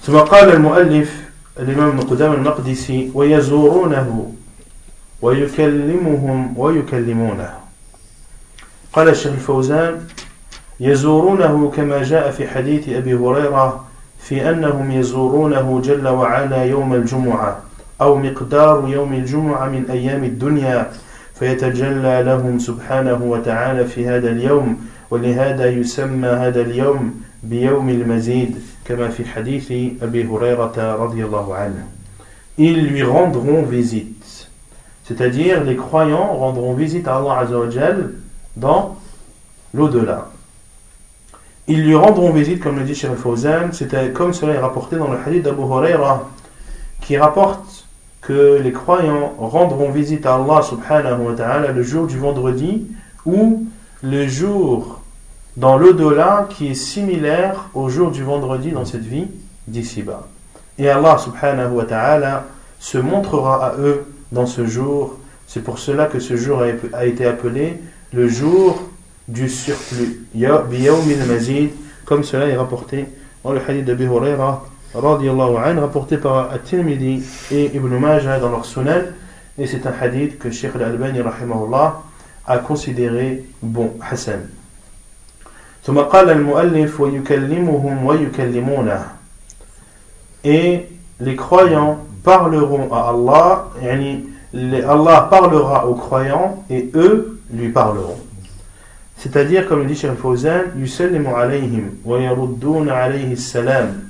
ثم 0.04 0.18
قال 0.18 0.50
المؤلف 0.50 1.24
الإمام 1.60 1.88
ابن 1.88 2.00
قدام 2.00 2.34
المقدسي 2.34 3.12
ويزورونه 3.14 4.34
ويكلمهم 5.22 6.58
ويكلمونه 6.58 7.50
قال 8.94 9.10
الشيخ 9.10 9.32
الفوزان 9.32 10.08
يزورونه 10.80 11.72
كما 11.76 12.04
جاء 12.04 12.32
في 12.32 12.48
حديث 12.48 12.90
أبي 12.90 13.14
هريرة 13.14 13.86
في 14.20 14.50
أنهم 14.50 14.92
يزورونه 14.92 15.82
جل 15.84 16.08
وعلا 16.08 16.64
يوم 16.64 16.94
الجمعة 16.94 17.62
أو 18.02 18.18
مقدار 18.18 18.90
يوم 18.90 19.14
الجمعة 19.14 19.70
من 19.70 19.86
أيام 19.90 20.24
الدنيا 20.24 20.92
فيتجلى 21.36 22.24
لهم 22.24 22.60
سبحانه 22.60 23.24
وتعالى 23.24 23.86
في 23.86 24.08
هذا 24.08 24.30
اليوم 24.30 24.78
ولهذا 25.12 25.70
يسمى 25.70 26.28
هذا 26.28 26.62
اليوم 26.62 27.22
بيوم 27.44 27.90
المزيد 27.90 28.56
كما 28.86 29.08
في 29.08 29.26
حديث 29.26 29.72
أبي 30.02 30.28
هريرة 30.28 30.96
رضي 30.96 31.26
الله 31.26 31.56
عنه 31.56 31.88
Ils 32.58 32.88
lui 32.88 33.02
rendront 33.02 33.64
visite. 33.64 34.48
C'est-à-dire, 35.06 35.64
les 35.64 35.76
croyants 35.76 36.34
rendront 36.38 36.76
visite 36.76 37.08
à 37.08 37.18
Allah 37.18 37.40
Azzawajal 37.40 38.12
dans 38.56 38.96
l'au-delà. 39.74 40.30
ils 41.68 41.84
lui 41.84 41.96
rendront 41.96 42.32
visite, 42.32 42.62
comme 42.62 42.78
le 42.78 42.84
dit 42.84 42.94
Cheikh 42.94 43.16
Fawzan, 43.16 43.72
comme 44.14 44.34
cela 44.34 44.54
est 44.54 44.60
rapporté 44.60 44.98
dans 44.98 45.10
le 45.10 45.18
hadith 45.18 45.44
d'Abu 45.44 45.62
Huraira, 45.62 46.30
qui 47.02 47.18
rapporte 47.18 47.83
que 48.24 48.60
les 48.62 48.72
croyants 48.72 49.34
rendront 49.38 49.92
visite 49.92 50.26
à 50.26 50.36
Allah 50.36 50.62
subhanahu 50.62 51.28
wa 51.28 51.34
ta'ala 51.34 51.72
le 51.72 51.84
jour 51.84 52.08
du 52.08 52.18
vendredi 52.18 52.88
ou 53.26 53.66
le 54.02 54.28
jour 54.28 55.02
dans 55.58 55.78
l'au-delà 55.78 56.48
qui 56.50 56.70
est 56.70 56.76
similaire 56.76 57.70
au 57.74 57.90
jour 57.90 58.12
du 58.12 58.24
vendredi 58.24 58.72
dans 58.72 58.86
cette 58.86 59.06
vie 59.06 59.28
d'ici-bas. 59.68 60.28
Et 60.78 60.90
Allah 60.90 61.18
subhanahu 61.18 61.74
wa 61.74 61.86
ta'ala 61.86 62.46
se 62.80 62.98
montrera 62.98 63.68
à 63.68 63.76
eux 63.78 64.06
dans 64.32 64.46
ce 64.46 64.66
jour. 64.66 65.18
C'est 65.48 65.62
pour 65.62 65.78
cela 65.78 66.06
que 66.06 66.20
ce 66.20 66.36
jour 66.36 66.64
a 66.94 67.06
été 67.06 67.26
appelé 67.26 67.80
le 68.14 68.28
jour 68.28 68.82
du 69.28 69.50
surplus. 69.50 70.26
comme 72.06 72.24
cela 72.24 72.48
est 72.48 72.58
rapporté 72.58 73.06
dans 73.44 73.52
le 73.52 73.62
hadith 73.68 73.86
d'Abi 74.95 75.27
Huraira, 75.27 75.73
rapporté 75.81 76.17
par 76.17 76.53
At-Tirmidhi 76.53 77.23
et 77.51 77.77
Ibn 77.77 77.99
Majah 77.99 78.39
dans 78.39 78.51
leur 78.51 78.65
sunan. 78.65 79.03
Et 79.59 79.67
c'est 79.67 79.87
un 79.87 79.93
hadith 80.01 80.39
que 80.39 80.51
Sheikh 80.51 80.77
Al-Albani 80.77 81.21
a 82.47 82.59
considéré 82.59 83.45
bon, 83.63 83.95
Hassan. 84.01 84.49
ثم 85.89 85.99
قال 85.99 86.31
المؤلف 86.31 87.01
ويكلمهم 87.01 88.05
ويكلمونه 88.07 89.01
et 90.45 90.87
les 91.21 91.35
croyants 91.35 91.99
parleront 92.23 92.93
à 92.93 93.09
Allah 93.09 93.69
yani 93.83 94.25
Allah 94.87 95.29
parlera 95.31 95.87
aux 95.87 95.95
croyants 95.95 96.63
et 96.69 96.91
eux 96.95 97.41
lui 97.51 97.71
parleront 97.71 98.19
c'est-à-dire 99.17 99.67
comme 99.67 99.81
le 99.81 99.87
dit 99.87 99.97
Cheikh 99.97 100.13
Fawzan 100.21 100.77
يسلم 100.77 101.27
عليهم 101.27 101.91
ويردون 102.05 102.91
عليه 102.91 103.33
السلام 103.33 104.09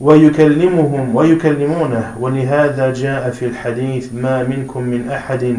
ويكلمهم 0.00 1.16
ويكلمونه 1.16 2.16
ولهذا 2.20 2.92
جاء 2.92 3.30
في 3.30 3.46
الحديث 3.46 4.14
ما 4.14 4.42
منكم 4.42 4.82
من 4.82 5.10
أحد 5.10 5.56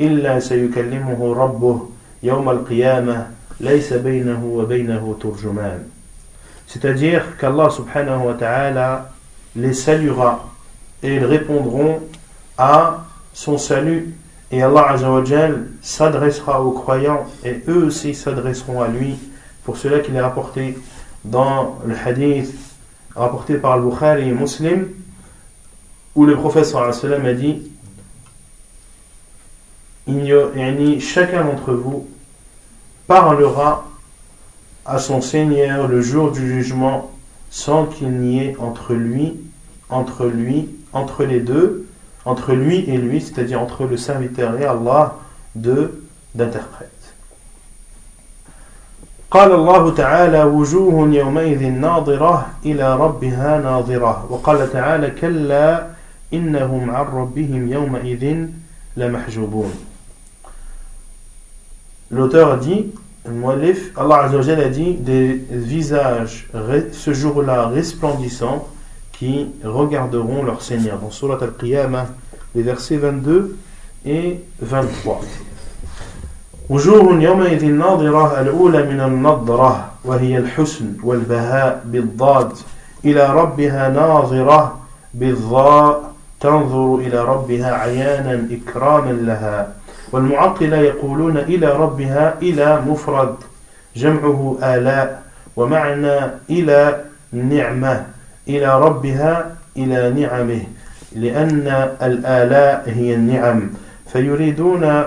إلا 0.00 0.40
سيكلمه 0.40 1.34
ربه 1.34 1.88
c'est-à-dire 6.66 7.36
qu'Allah 7.38 7.70
subhanahu 7.70 8.26
wa 8.26 8.34
ta'ala 8.34 9.10
les 9.54 9.74
saluera 9.74 10.48
et 11.02 11.16
ils 11.16 11.24
répondront 11.24 12.00
à 12.56 13.04
son 13.34 13.58
salut 13.58 14.14
et 14.50 14.62
Allah 14.62 14.88
azawajal 14.92 15.66
s'adressera 15.82 16.62
aux 16.62 16.72
croyants 16.72 17.26
et 17.44 17.62
eux 17.68 17.84
aussi 17.84 18.14
s'adresseront 18.14 18.80
à 18.80 18.88
lui 18.88 19.16
pour 19.64 19.76
cela 19.76 19.98
qu'il 19.98 20.16
est 20.16 20.20
rapporté 20.20 20.78
dans 21.24 21.78
le 21.86 21.94
hadith 21.94 22.54
rapporté 23.15 23.55
par 23.55 23.77
le 23.77 23.89
Bukhari 23.89 24.29
et 24.29 24.33
Muslim 24.33 24.87
où 26.15 26.25
le 26.25 26.35
professeur 26.35 26.83
a 26.83 27.33
dit 27.33 27.71
chacun 30.99 31.45
d'entre 31.45 31.73
vous 31.73 32.07
parlera 33.07 33.85
à 34.85 34.97
son 34.99 35.21
Seigneur 35.21 35.87
le 35.87 36.01
jour 36.01 36.31
du 36.31 36.47
jugement 36.47 37.11
sans 37.49 37.85
qu'il 37.85 38.11
n'y 38.11 38.43
ait 38.43 38.55
entre 38.59 38.93
lui, 38.93 39.39
entre 39.89 40.25
lui, 40.25 40.69
entre 40.93 41.23
les 41.23 41.39
deux, 41.39 41.87
entre 42.25 42.53
lui 42.53 42.79
et 42.89 42.97
lui, 42.97 43.21
c'est-à-dire 43.21 43.61
entre 43.61 43.85
le 43.85 43.97
serviteur 43.97 44.59
et 44.59 44.65
Allah, 44.65 45.17
de 45.55 46.03
d'interprète. 46.35 46.98
قال 49.31 49.51
الله 49.51 49.93
تعالى 49.93 50.43
وجوه 50.43 51.09
يومئذ 51.13 51.63
ناظرة 51.71 52.47
إلى 52.65 52.95
ربها 52.95 53.57
ناظرة 53.57 54.27
وقال 54.29 54.71
تعالى 54.73 55.09
كلا 55.09 55.87
إنهم 56.33 56.89
عن 56.89 57.05
ربهم 57.05 57.71
يومئذ 57.71 58.45
لمحجوبون 58.97 59.71
L'auteur 62.11 62.57
dit, 62.57 62.91
Allah 63.95 64.29
a 64.31 64.69
dit 64.69 64.93
des 64.95 65.39
visages 65.51 66.49
ce 66.91 67.13
jour-là 67.13 67.67
resplendissants 67.67 68.67
qui 69.11 69.47
regarderont 69.63 70.41
leur 70.41 70.63
Seigneur. 70.63 70.97
Dans 70.97 71.11
Surat 71.11 71.37
Al-Qiyamah, 71.39 72.07
les 72.55 72.63
versets 72.63 72.97
22 72.97 73.59
et 74.07 74.39
23. 74.59 75.21
وجوه 76.69 77.21
يومئذ 77.21 77.65
ناظرة 77.65 78.41
الأولى 78.41 78.83
من 78.83 79.01
النضرة 79.01 79.91
وهي 80.05 80.37
الحسن 80.37 80.93
والبهاء 81.03 81.81
بالضاد. 81.85 82.51
إلى 83.05 83.25
ربها 83.33 83.89
ناظرة 83.89 84.79
بالضاء 85.13 86.11
تنظر 86.39 86.95
إلى 86.95 87.25
ربها 87.25 87.73
عيانا 87.73 88.47
إكراما 88.51 89.11
لها. 89.11 89.67
والمعطلة 90.11 90.77
يقولون 90.77 91.37
إلى 91.37 91.67
ربها 91.67 92.33
إلى 92.41 92.81
مفرد 92.87 93.35
جمعه 93.95 94.57
آلاء 94.63 95.21
ومعنى 95.55 96.17
إلى 96.49 97.01
نعمة. 97.33 98.05
إلى 98.47 98.81
ربها 98.81 99.55
إلى 99.77 100.09
نعمه 100.21 100.61
لأن 101.15 101.67
الآلاء 102.01 102.83
هي 102.87 103.15
النعم. 103.15 103.69
فيريدون 104.13 105.03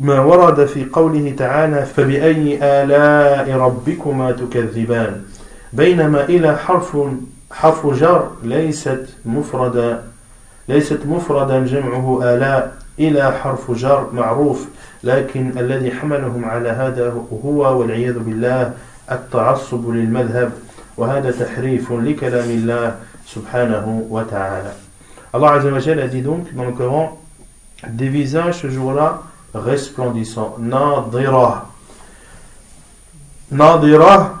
ما 0.00 0.20
ورد 0.20 0.64
في 0.64 0.84
قوله 0.84 1.34
تعالى 1.38 1.86
فبأي 1.86 2.58
آلاء 2.62 3.56
ربكما 3.56 4.32
تكذبان 4.32 5.22
بينما 5.72 6.24
إلى 6.24 6.56
حرف 6.56 6.96
حرف 7.50 7.86
جر 7.86 8.30
ليست 8.42 9.06
مفردا 9.24 10.02
ليست 10.68 11.00
مفردا 11.06 11.66
جمعه 11.66 12.20
آلاء 12.22 12.76
إلى 12.98 13.32
حرف 13.32 13.70
جر 13.70 14.06
معروف 14.12 14.66
لكن 15.04 15.58
الذي 15.58 15.90
حملهم 15.90 16.44
على 16.44 16.68
هذا 16.68 17.14
هو 17.44 17.78
والعياذ 17.80 18.18
بالله 18.18 18.72
التعصب 19.12 19.90
للمذهب 19.90 20.52
وهذا 20.96 21.30
تحريف 21.30 21.92
لكلام 21.92 22.50
الله 22.50 22.96
سبحانه 23.26 24.06
وتعالى. 24.10 24.72
Allah 25.34 25.52
Azza 25.52 25.70
wa 25.70 25.78
a 26.02 26.08
dit 26.08 26.20
donc 26.20 26.52
dans 26.54 26.72
ce 28.52 28.68
jour-là 28.68 29.22
resplendissants 29.54 30.56
nadira 30.58 31.68
nadira 33.50 34.34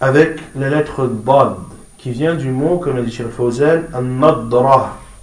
avec 0.00 0.40
la 0.56 0.68
lettre 0.70 1.06
dad 1.06 1.56
qui 2.02 2.10
vient 2.10 2.34
du 2.34 2.50
mot 2.50 2.78
comme 2.78 2.98
a 2.98 3.02
dit 3.02 3.16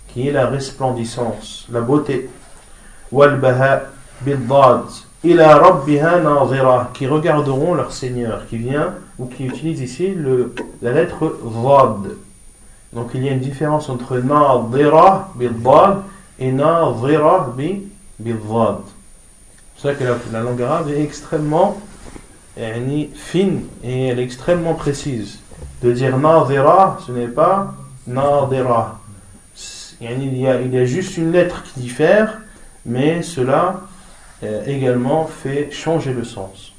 qui 0.07 0.27
est 0.27 0.31
la 0.31 0.47
resplendissance, 0.47 1.67
la 1.69 1.81
beauté. 1.81 2.29
Walbaha 3.11 3.81
biddad 4.21 4.85
ila 5.23 5.57
rabbiha 5.57 6.19
nazira 6.19 6.91
qui 6.93 7.07
regarderont 7.07 7.73
leur 7.73 7.91
Seigneur, 7.91 8.47
qui 8.47 8.57
vient 8.57 8.93
ou 9.17 9.25
qui 9.25 9.45
utilise 9.45 9.81
ici 9.81 10.15
la 10.81 10.93
lettre 10.93 11.37
Zad. 11.43 12.15
Donc 12.93 13.11
il 13.13 13.25
y 13.25 13.29
a 13.29 13.33
une 13.33 13.39
différence 13.39 13.89
entre 13.89 14.17
nadira 14.17 15.33
biddad 15.35 16.03
et 16.39 16.51
nazira 16.51 17.53
biddad. 18.19 18.77
C'est 19.77 19.89
ça 19.89 19.93
que 19.95 20.03
la, 20.03 20.17
la, 20.31 20.41
langue 20.41 20.61
arabe 20.61 20.89
est 20.89 21.01
extrêmement 21.01 21.77
fine 23.15 23.63
et 23.83 24.07
elle 24.07 24.19
est 24.19 24.23
extrêmement 24.23 24.73
précise. 24.73 25.39
De 25.81 25.91
dire 25.91 26.17
nazira, 26.17 26.99
ce 27.05 27.11
n'est 27.11 27.27
pas 27.27 27.73
nadira. 28.07 28.99
Il 30.01 30.37
y, 30.37 30.47
a, 30.47 30.53
a 30.53 30.85
juste 30.85 31.17
une 31.17 31.31
lettre 31.31 31.63
qui 31.63 31.81
diffère, 31.81 32.39
mais 32.85 33.21
cela 33.21 33.81
euh, 34.43 34.65
également 34.65 35.25
fait 35.25 35.71
changer 35.71 36.13
le 36.13 36.23
sens. 36.23 36.73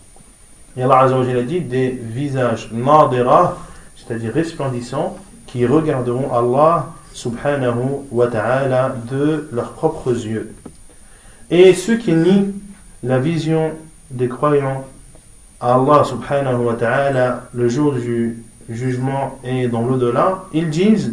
Et 0.77 0.83
Allah 0.83 1.01
a 1.01 1.43
dit 1.43 1.61
des 1.61 1.91
visages 1.91 2.71
nadira, 2.73 3.59
c'est-à-dire 3.97 4.33
resplendissants, 4.33 5.17
qui 5.47 5.67
regarderont 5.67 6.33
Allah 6.33 6.87
subhanahu 7.13 8.07
wa 8.11 8.29
ta'ala 8.29 8.95
de 9.11 9.49
leurs 9.53 9.73
propres 9.73 10.13
yeux. 10.13 10.55
Et 11.51 11.75
ceux 11.75 11.97
qui 11.97 12.13
nient 12.13 12.53
la 13.03 13.19
vision 13.19 13.73
des 14.11 14.29
croyants 14.29 14.85
Allah 15.61 16.05
subhanahu 16.05 16.65
wa 16.65 16.75
ta'ala 16.75 17.49
le 17.53 17.69
jour 17.69 17.93
du 17.93 18.39
jugement 18.69 19.39
et 19.45 19.69
dans 19.69 19.83
l'au-delà, 19.83 20.45
ils 20.53 20.71
disent 20.71 21.13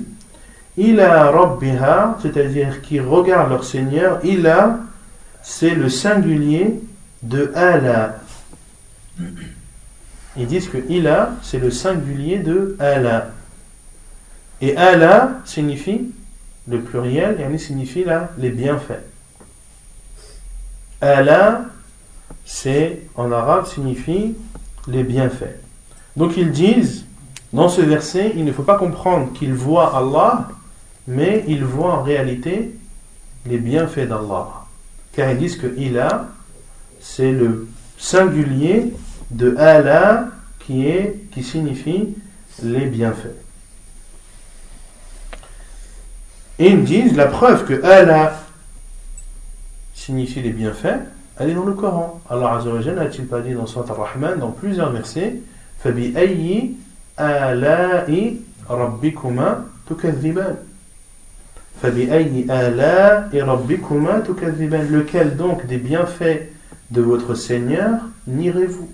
Ila 0.77 1.31
Rabbiha, 1.31 2.19
c'est-à-dire 2.21 2.81
qui 2.81 2.99
regardent 2.99 3.49
leur 3.49 3.63
Seigneur, 3.63 4.23
Ila, 4.23 4.79
c'est 5.41 5.73
le 5.73 5.89
singulier 5.89 6.79
de 7.23 7.51
Ala. 7.55 8.19
Ils 10.37 10.45
disent 10.45 10.69
que 10.69 10.77
Ila, 10.87 11.31
c'est 11.41 11.57
le 11.57 11.71
singulier 11.71 12.37
de 12.37 12.77
Ala. 12.79 13.31
Et 14.61 14.77
Ala 14.77 15.39
signifie, 15.45 16.11
le 16.67 16.79
pluriel, 16.79 17.37
et 17.41 17.57
signifie 17.57 18.03
là, 18.03 18.29
les 18.37 18.49
bienfaits. 18.49 19.06
Ala, 21.01 21.65
c'est 22.45 23.01
en 23.15 23.31
arabe 23.31 23.67
signifie 23.67 24.35
les 24.87 25.03
bienfaits. 25.03 25.59
Donc 26.15 26.37
ils 26.37 26.51
disent, 26.51 27.05
dans 27.53 27.69
ce 27.69 27.81
verset, 27.81 28.33
il 28.35 28.45
ne 28.45 28.51
faut 28.51 28.63
pas 28.63 28.77
comprendre 28.77 29.31
qu'ils 29.33 29.53
voient 29.53 29.95
Allah, 29.95 30.49
mais 31.07 31.43
ils 31.47 31.63
voient 31.63 31.93
en 31.93 32.03
réalité 32.03 32.75
les 33.45 33.57
bienfaits 33.57 34.07
d'Allah. 34.07 34.65
Car 35.13 35.31
ils 35.31 35.37
disent 35.37 35.57
que 35.57 35.67
Ila, 35.77 36.27
c'est 36.99 37.31
le 37.31 37.67
singulier 37.97 38.93
de 39.31 39.55
Allah 39.57 40.27
qui, 40.59 40.87
est, 40.87 41.19
qui 41.31 41.43
signifie 41.43 42.15
les 42.63 42.85
bienfaits. 42.87 43.35
Et 46.59 46.69
ils 46.69 46.83
disent 46.83 47.15
la 47.15 47.27
preuve 47.27 47.65
que 47.65 47.83
Allah 47.83 48.33
signifie 50.06 50.42
les 50.42 50.50
bienfaits, 50.50 50.98
elle 51.38 51.50
est 51.50 51.54
dans 51.54 51.64
le 51.64 51.72
Coran. 51.72 52.20
Allah 52.28 52.56
Azza 52.56 52.92
n'a-t-il 52.92 53.26
pas 53.26 53.40
dit 53.40 53.54
dans 53.54 53.66
Surat 53.66 53.86
Ar-Rahman, 53.88 54.38
dans 54.38 54.50
plusieurs 54.50 54.90
versets, 54.90 55.40
فَبِأَيِّ 55.82 56.74
آلَاءِ 57.18 58.34
رَبِّكُمَا 58.70 59.64
تُكَذِّبَانِ 59.88 60.56
فَبِأَيِّ 61.82 62.46
آلَاءِ 62.48 63.30
رَبِّكُمَا 63.34 64.20
تُكَذِّبَانِ 64.20 64.88
Lequel 64.90 65.36
donc 65.36 65.66
des 65.66 65.78
bienfaits 65.78 66.48
de 66.90 67.00
votre 67.00 67.34
Seigneur 67.34 68.00
nierez-vous 68.26 68.88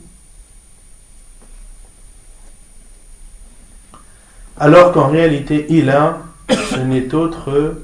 Alors 4.56 4.92
qu'en 4.92 5.08
réalité, 5.08 5.66
il 5.68 5.90
a, 5.90 6.18
ce 6.48 6.78
n'est 6.78 7.14
autre 7.14 7.76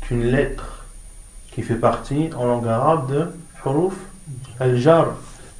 qu'une 0.00 0.24
lettre 0.24 0.69
qui 1.51 1.61
fait 1.61 1.75
partie 1.75 2.29
en 2.37 2.45
langue 2.45 2.67
arabe 2.67 3.11
de 3.11 3.25
huruf 3.65 3.93
al-jar. 4.59 5.07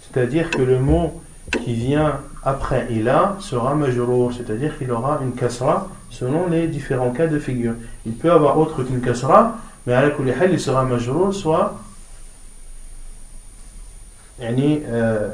C'est-à-dire 0.01 0.49
que 0.49 0.61
le 0.61 0.79
mot 0.79 1.21
qui 1.63 1.73
vient 1.73 2.19
après 2.43 2.87
ila 2.91 3.35
sera 3.39 3.75
majrour, 3.75 4.31
c'est-à-dire 4.33 4.77
qu'il 4.77 4.91
aura 4.91 5.19
une 5.21 5.33
kasra 5.33 5.87
selon 6.09 6.47
les 6.47 6.67
différents 6.67 7.11
cas 7.11 7.27
de 7.27 7.39
figure. 7.39 7.73
Il 8.05 8.13
peut 8.13 8.31
avoir 8.31 8.57
autre 8.57 8.83
qu'une 8.83 9.01
kasra, 9.01 9.57
mais 9.85 9.93
à 9.93 10.01
la 10.01 10.45
il 10.47 10.59
sera 10.59 10.83
majrour 10.83 11.33
soit 11.33 11.75
euh, 14.41 15.29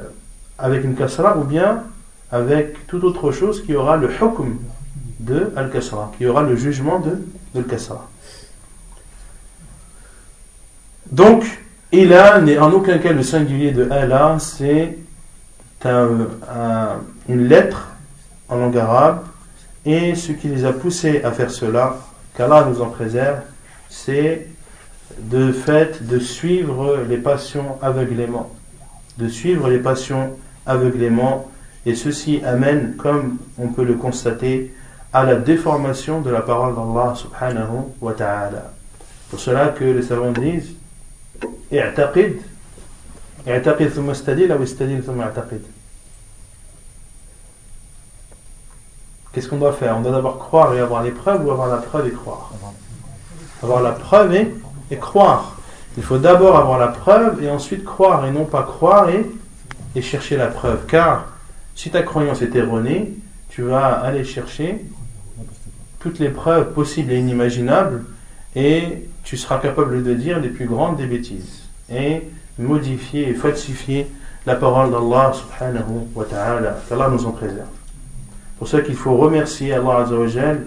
avec 0.58 0.84
une 0.84 0.96
kasra 0.96 1.38
ou 1.38 1.44
bien 1.44 1.84
avec 2.32 2.88
toute 2.88 3.04
autre 3.04 3.32
chose 3.32 3.64
qui 3.64 3.76
aura 3.76 3.96
le 3.96 4.10
hukm 4.10 4.58
de 5.20 5.52
al-kasra, 5.56 6.12
qui 6.18 6.26
aura 6.26 6.44
le 6.44 6.56
jugement 6.56 7.00
de, 7.00 7.26
de 7.56 7.60
al-kasra. 7.60 8.08
Donc, 11.12 11.46
Ila 11.92 12.42
n'est 12.42 12.58
en 12.58 12.72
aucun 12.72 12.98
cas 12.98 13.14
le 13.14 13.24
singulier 13.24 13.72
de 13.72 13.90
Allah, 13.90 14.38
c'est 14.40 14.98
une 15.86 17.48
lettre 17.48 17.88
en 18.50 18.58
langue 18.58 18.78
arabe, 18.78 19.24
et 19.86 20.16
ce 20.16 20.34
qui 20.34 20.50
les 20.50 20.66
a 20.66 20.74
poussés 20.74 21.22
à 21.24 21.32
faire 21.32 21.50
cela, 21.50 21.98
qu'Allah 22.36 22.68
nous 22.70 22.82
en 22.82 22.88
préserve, 22.88 23.40
c'est 23.90 24.48
de 25.18 25.52
fait 25.54 26.06
de 26.06 26.20
suivre 26.20 26.98
les 27.08 27.18
passions 27.18 27.78
aveuglément. 27.82 28.52
De 29.18 29.30
suivre 29.30 29.70
les 29.70 29.80
passions 29.80 30.32
aveuglément, 30.66 31.50
et 31.86 31.96
ceci 31.96 32.42
amène, 32.46 32.96
comme 32.98 33.38
on 33.58 33.70
peut 33.70 33.86
le 33.86 33.94
constater, 33.94 34.74
à 35.14 35.24
la 35.24 35.36
déformation 35.36 36.20
de 36.20 36.30
la 36.30 36.42
parole 36.42 36.76
d'Allah 36.76 37.16
subhanahu 37.16 37.86
wa 38.02 38.12
ta'ala. 38.12 38.74
Pour 39.30 39.40
cela 39.40 39.70
que 39.70 39.86
les 39.86 40.02
savants 40.04 40.32
disent 40.32 40.74
اعتقد 41.73 42.35
اعتقد 43.49 43.89
ثم 43.89 44.11
استدل 44.11 44.59
ou 44.59 44.63
استدل 44.63 45.03
ثم 45.03 45.21
اعتقد 45.21 45.63
Qu'est-ce 49.33 49.49
qu'on 49.49 49.57
doit 49.57 49.73
faire 49.73 49.97
On 49.97 50.03
doit 50.03 50.13
d'abord 50.13 50.39
croire 50.39 50.75
et 50.75 50.81
avoir 50.81 51.03
les 51.03 51.11
preuves 51.11 51.47
ou 51.47 51.51
avoir 51.51 51.69
la 51.69 51.79
preuve 51.79 52.09
et 52.09 52.11
croire 52.11 52.53
Avoir 53.63 53.81
la 53.81 53.93
preuve 53.93 54.35
et, 54.35 54.55
et 54.91 54.99
croire. 54.99 55.57
Il 55.97 56.03
faut 56.03 56.19
d'abord 56.19 56.57
avoir 56.59 56.79
la 56.79 56.89
preuve 56.89 57.43
et 57.43 57.51
ensuite 57.51 57.85
croire 57.85 58.27
et 58.27 58.31
non 58.31 58.45
pas 58.45 58.63
croire 58.63 59.09
et, 59.09 59.25
et 59.95 60.03
chercher 60.03 60.37
la 60.37 60.49
preuve. 60.49 60.85
Car 60.87 61.29
si 61.75 61.91
ta 61.91 62.03
croyance 62.03 62.43
est 62.43 62.55
erronée, 62.55 63.15
tu 63.49 63.63
vas 63.63 64.01
aller 64.01 64.25
chercher 64.25 64.85
toutes 66.01 66.19
les 66.19 66.29
preuves 66.29 66.73
possibles 66.73 67.13
et 67.13 67.19
inimaginables 67.19 68.05
et 68.55 69.09
tu 69.28 69.36
seras 69.36 69.58
capable 69.58 70.04
de 70.04 70.14
dire 70.14 70.40
les 70.40 70.48
plus 70.48 70.68
grandes 70.68 70.96
des 70.96 71.06
bêtises 71.06 71.64
et 71.92 72.22
modifier 72.58 73.28
et 73.28 73.34
falsifier 73.34 74.08
la 74.46 74.56
parole 74.56 74.90
d'Allah 74.90 75.34
subhanahu 75.34 76.08
wa 76.16 76.24
ta'ala. 76.24 76.78
Qu'Allah 76.88 77.10
nous 77.10 77.26
en 77.26 77.32
préserve. 77.32 77.68
Pour 78.58 78.70
ça 78.70 78.80
qu'il 78.80 78.96
faut 78.96 79.18
remercier 79.18 79.74
Allah 79.74 80.04
Azzawajal 80.04 80.64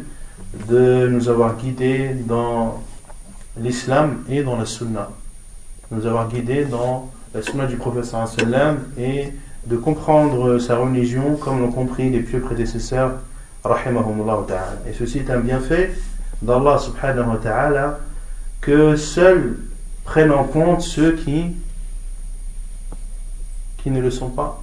de 0.69 1.09
nous 1.11 1.31
avoir 1.31 1.57
guidés 1.57 2.11
dans 2.27 2.83
l'islam 3.59 4.25
et 4.29 4.43
dans 4.43 4.59
la 4.59 4.67
sunna. 4.67 5.09
De 5.91 5.97
nous 5.97 6.07
avoir 6.07 6.29
guidés 6.29 6.67
dans 6.67 7.11
la 7.35 7.41
sunna 7.41 7.65
du 7.65 7.77
professeur 7.77 8.29
sallam 8.29 8.81
et 8.99 9.33
de 9.65 9.77
comprendre 9.77 10.59
sa 10.59 10.77
religion 10.77 11.37
comme 11.37 11.61
l'ont 11.61 11.73
compris 11.73 12.11
les 12.11 12.21
pieux 12.21 12.41
prédécesseurs. 12.41 13.13
Et 13.65 14.93
ceci 14.93 15.19
est 15.19 15.31
un 15.31 15.41
bienfait 15.41 15.95
d'Allah 16.43 16.77
subhanahu 16.79 17.27
wa 17.27 17.37
ta'ala 17.43 18.01
que 18.61 18.97
seuls 18.97 19.59
prennent 20.05 20.33
en 20.33 20.45
compte 20.45 20.83
ceux 20.83 21.13
qui 21.13 21.57
qui 23.79 23.91
ne 23.91 24.01
le 24.01 24.11
sont 24.11 24.29
pas. 24.29 24.63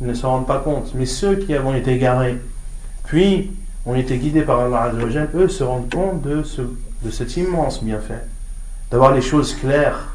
Ne 0.00 0.14
s'en 0.14 0.30
rendent 0.30 0.46
pas 0.46 0.58
compte. 0.58 0.94
Mais 0.94 1.06
ceux 1.06 1.36
qui 1.36 1.54
avons 1.54 1.74
été 1.74 1.92
égarés 1.92 2.38
puis 3.04 3.52
ont 3.86 3.94
été 3.94 4.18
guidés 4.18 4.42
par 4.42 4.60
Allah 4.60 4.92
eux 5.34 5.48
se 5.48 5.62
rendent 5.62 5.92
compte 5.92 6.22
de, 6.22 6.42
ce, 6.42 6.62
de 7.02 7.10
cet 7.10 7.36
immense 7.36 7.82
bienfait. 7.82 8.22
D'avoir 8.90 9.14
les 9.14 9.20
choses 9.20 9.54
claires 9.54 10.14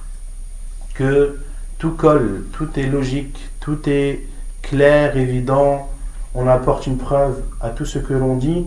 que 0.94 1.40
tout 1.78 1.92
colle, 1.92 2.46
tout 2.52 2.68
est 2.78 2.88
logique, 2.88 3.50
tout 3.60 3.88
est 3.88 4.26
clair, 4.62 5.16
évident, 5.18 5.90
on 6.34 6.48
apporte 6.48 6.88
une 6.88 6.98
preuve 6.98 7.42
à 7.62 7.70
tout 7.70 7.86
ce 7.86 8.00
que 8.00 8.14
l'on 8.14 8.36
dit, 8.36 8.66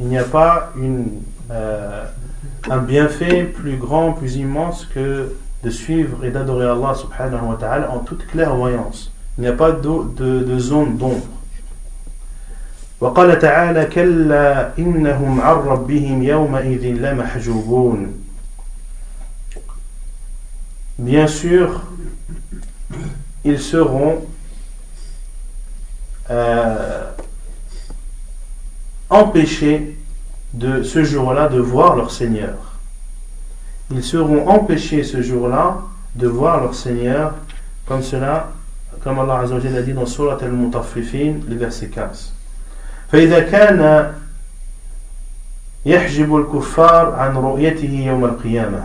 il 0.00 0.06
n'y 0.06 0.18
a 0.18 0.24
pas 0.24 0.72
une, 0.76 1.22
euh, 1.50 2.04
un 2.69 2.77
bienfait 2.77 3.43
plus 3.43 3.77
grand, 3.77 4.13
plus 4.13 4.35
immense 4.35 4.85
que 4.85 5.35
de 5.63 5.69
suivre 5.69 6.25
et 6.25 6.31
d'adorer 6.31 6.65
Allah 6.65 6.93
subhanahu 6.95 7.49
wa 7.49 7.55
ta'ala 7.59 7.91
en 7.91 7.99
toute 7.99 8.25
clairvoyance. 8.27 9.11
Il 9.37 9.41
n'y 9.41 9.47
a 9.47 9.53
pas 9.53 9.71
de, 9.71 10.13
de, 10.15 10.39
de 10.43 10.59
zone 10.59 10.97
d'ombre. 10.97 11.27
وقال 13.01 13.39
تعالى 13.39 13.85
كلا 13.85 14.77
إنهم 14.79 15.41
عن 15.41 15.55
ربهم 15.55 16.23
يومئذ 16.23 16.85
لمحجوبون 16.85 18.19
Bien 20.99 21.27
sûr, 21.27 21.81
ils 23.43 23.59
seront 23.59 24.25
euh, 26.29 27.09
empêchés 29.09 29.96
de 30.58 30.82
ce 30.82 31.04
jour-là 31.04 31.48
de 31.48 31.60
voir 31.60 31.96
leur 31.96 32.10
Seigneur. 32.10 32.56
Ils 33.90 34.02
seront 34.02 34.48
empêchés 34.48 35.04
ce 35.04 35.22
jour-là 35.22 35.78
de 36.16 36.26
voir 36.26 36.60
leur 36.60 36.74
Seigneur 36.74 37.34
comme 37.86 38.02
cela, 38.02 38.50
comme 39.02 39.18
Allah 39.20 39.38
Azza 39.38 39.56
a 39.56 39.82
dit 39.82 39.92
dans 39.92 40.04
Surat 40.04 40.38
al-Mutaffifin, 40.42 41.34
le 41.48 41.56
verset 41.56 41.88
15. 41.88 42.34
فإذا 43.12 43.40
كان 43.40 44.12
يحجب 45.86 46.36
الكفار 46.36 47.14
عن 47.14 47.36
رؤيته 47.36 48.04
يوم 48.06 48.24
القيامة 48.24 48.82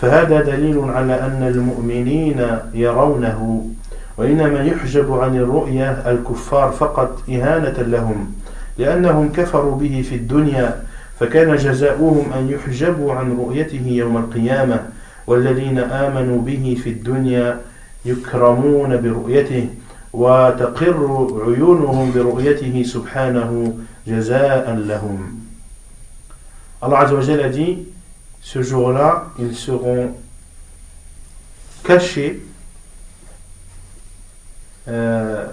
فهذا 0.00 0.40
دليل 0.40 0.78
على 0.78 1.20
أن 1.20 1.42
المؤمنين 1.42 2.46
يرونه 2.74 3.70
وإنما 4.16 4.62
يحجب 4.62 5.12
عن 5.12 5.36
الرؤية 5.36 5.90
الكفار 5.90 6.70
فقط 6.70 7.22
إهانة 7.28 7.82
لهم 7.82 8.32
لأنهم 8.78 9.32
كفروا 9.32 9.76
به 9.76 10.04
في 10.08 10.14
الدنيا 10.14 10.82
فكان 11.22 11.56
جزاؤهم 11.56 12.32
أن 12.32 12.50
يحجبوا 12.50 13.12
عن 13.12 13.36
رؤيته 13.36 13.86
يوم 13.86 14.16
القيامة 14.16 14.88
والذين 15.26 15.78
آمنوا 15.78 16.42
به 16.42 16.78
في 16.84 16.90
الدنيا 16.90 17.60
يكرمون 18.04 19.00
برؤيته 19.00 19.68
وتقر 20.12 21.26
عيونهم 21.46 22.12
برؤيته 22.12 22.82
سبحانه 22.82 23.78
جزاء 24.06 24.74
لهم 24.74 25.38
Allah 26.82 26.98
Azza 26.98 27.44
a 27.44 27.48
dit 27.48 27.86
ce 28.40 28.60
jour-là 28.60 29.26
ils 29.38 29.54
seront 29.54 30.16
cachés 31.84 32.42
euh, 34.88 35.46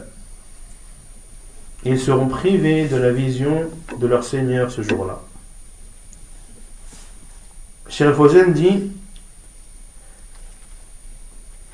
ils 1.86 2.00
seront 2.00 2.28
privés 2.28 2.88
de 2.88 2.96
la 2.96 3.12
vision 3.12 3.70
de 4.00 4.08
leur 4.08 4.24
Seigneur 4.24 4.72
ce 4.72 4.82
jour-là. 4.82 5.20
Cheikh 7.90 8.54
dit 8.54 8.92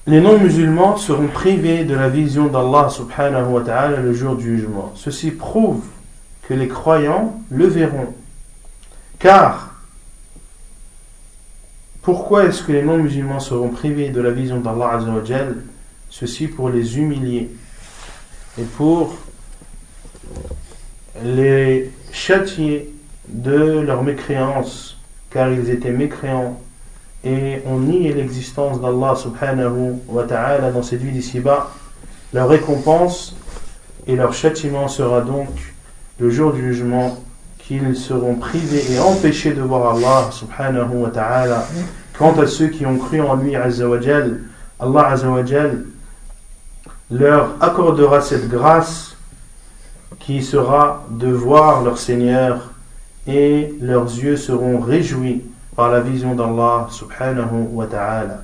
les 0.08 0.22
non-musulmans 0.22 0.98
seront 0.98 1.28
privés 1.28 1.84
de 1.84 1.96
la 1.96 2.10
vision 2.10 2.46
d'Allah 2.46 2.90
subhanahu 2.90 3.54
wa 3.54 3.62
ta'ala 3.62 3.98
le 3.98 4.14
jour 4.14 4.36
du 4.36 4.58
jugement. 4.58 4.92
Ceci 4.96 5.32
prouve 5.32 5.84
que 6.48 6.54
les 6.54 6.68
croyants 6.68 7.40
le 7.50 7.66
verront. 7.66 8.14
Car, 9.18 9.74
pourquoi 12.04 12.46
est-ce 12.46 12.62
que 12.62 12.72
les 12.72 12.84
non-musulmans 12.84 13.40
seront 13.40 13.70
privés 13.70 14.10
de 14.10 14.22
la 14.22 14.30
vision 14.30 14.60
d'Allah 14.60 15.00
Ceci 16.12 16.48
pour 16.48 16.70
les 16.70 17.00
humilier 17.00 17.50
et 18.60 18.64
pour 18.64 19.16
les 21.24 21.92
châtier 22.12 22.94
de 23.28 23.80
leur 23.80 24.04
mécréance, 24.04 24.95
car 25.36 25.52
ils 25.52 25.70
étaient 25.70 25.92
mécréants 25.92 26.58
et 27.26 27.62
ont 27.68 27.80
nié 27.80 28.14
l'existence 28.14 28.80
d'Allah 28.80 29.16
subhanahu 29.18 29.96
wa 30.08 30.24
ta'ala 30.24 30.72
dans 30.72 30.82
cette 30.82 31.02
vie 31.02 31.12
d'ici-bas. 31.12 31.72
Leur 32.34 32.48
récompense 32.48 33.36
et 34.08 34.16
leur 34.16 34.34
châtiment 34.34 34.88
sera 34.88 35.20
donc 35.20 35.50
le 36.20 36.30
jour 36.30 36.54
du 36.54 36.62
jugement 36.62 37.18
qu'ils 37.58 37.98
seront 37.98 38.36
privés 38.36 38.94
et 38.94 39.00
empêchés 39.00 39.52
de 39.52 39.62
voir 39.62 39.98
Allah 39.98 40.32
subhanahu 40.32 41.00
wa 41.00 41.10
ta'ala. 41.10 41.68
Quant 42.18 42.40
à 42.40 42.48
ceux 42.48 42.68
qui 42.68 42.86
ont 42.86 42.98
cru 42.98 43.20
en 43.20 43.36
lui, 43.36 43.58
Allah 43.58 43.70
leur 47.12 47.50
accordera 47.60 48.22
cette 48.22 48.48
grâce 48.48 49.18
qui 50.20 50.42
sera 50.42 51.06
de 51.10 51.28
voir 51.28 51.84
leur 51.84 51.98
Seigneur 51.98 52.72
et 53.28 53.74
leurs 53.82 54.14
yeux 54.18 54.38
seront 54.38 54.80
réjouis 54.80 55.42
par 55.76 55.92
la 55.92 56.00
vision 56.00 56.36
d'Allah 56.36 56.88
subhanahu 56.92 57.70
wa 57.72 57.86
ta'ala. 57.86 58.42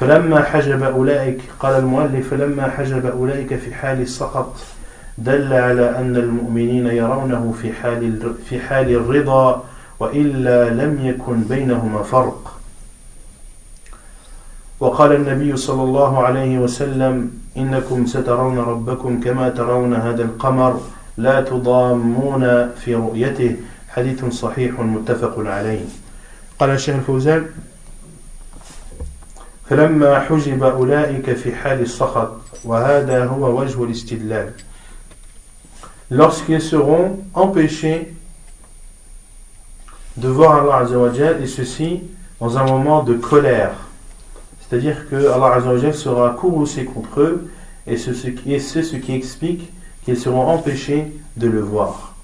فلما 0.00 0.42
حجب 0.42 0.82
أولئك 0.82 1.40
قال 1.60 1.74
المؤلف 1.74 2.30
فلما 2.30 2.70
حجب 2.70 3.06
أولئك 3.06 3.56
في 3.56 3.74
حال 3.74 4.00
السقط 4.00 4.56
دل 5.18 5.52
على 5.52 5.98
أن 5.98 6.16
المؤمنين 6.16 6.86
يرونه 6.86 7.54
في 7.62 7.72
حال 7.72 8.34
في 8.48 8.60
حال 8.60 8.90
الرضا 8.90 9.64
وإلا 10.00 10.68
لم 10.70 11.06
يكن 11.06 11.40
بينهما 11.40 12.02
فرق 12.02 12.58
وقال 14.80 15.12
النبي 15.12 15.56
صلى 15.56 15.82
الله 15.82 16.22
عليه 16.22 16.58
وسلم 16.58 17.30
إنكم 17.56 18.06
سترون 18.06 18.58
ربكم 18.58 19.20
كما 19.20 19.48
ترون 19.48 19.94
هذا 19.94 20.22
القمر 20.22 20.80
لا 21.17 21.41
تضامون 21.41 22.69
في 22.69 22.95
رؤيته 22.95 23.55
حديث 23.89 24.25
صحيح 24.25 24.79
متفق 24.79 25.39
عليه 25.39 25.85
قال 26.59 26.69
الشيخ 26.69 26.95
الفوزان 26.95 27.45
فلما 29.69 30.19
حجب 30.19 30.63
أولئك 30.63 31.33
في 31.33 31.55
حال 31.55 31.81
السخط 31.81 32.37
وهذا 32.63 33.25
هو 33.25 33.61
وجه 33.61 33.83
الاستدلال 33.83 34.51
lorsqu'ils 36.11 36.61
seront 36.61 37.19
empêchés 37.33 38.13
de 40.17 40.27
voir 40.27 40.61
Allah 40.61 40.77
Azzawajal 40.85 41.41
et 41.41 41.47
ceci 41.47 42.01
dans 42.39 42.57
un 42.57 42.65
moment 42.65 43.03
de 43.03 43.13
colère 43.13 43.73
c'est-à-dire 44.61 45.09
que 45.09 45.15
Allah 45.15 45.55
Azzawajal 45.55 45.93
sera 45.93 46.29
courroucé 46.31 46.85
contre 46.85 47.21
eux 47.21 47.49
et 47.87 47.97
c'est 47.97 48.13
ce 48.13 48.27
qui, 48.27 48.59
ce 48.59 48.95
qui 48.95 49.13
explique 49.13 49.71
qu'ils 50.08 50.18
seront 50.18 50.46
empêchés 50.46 51.12
de 51.36 51.48
le 51.48 51.60
voir 51.60 52.14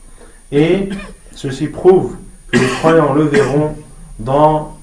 et 0.50 0.88
ceci 1.34 1.66
prouve 1.66 2.16
que 2.50 2.56
les 2.56 2.66
croyants 2.66 3.12
le 3.12 3.24
verront 3.24 3.76
dans 4.18 4.74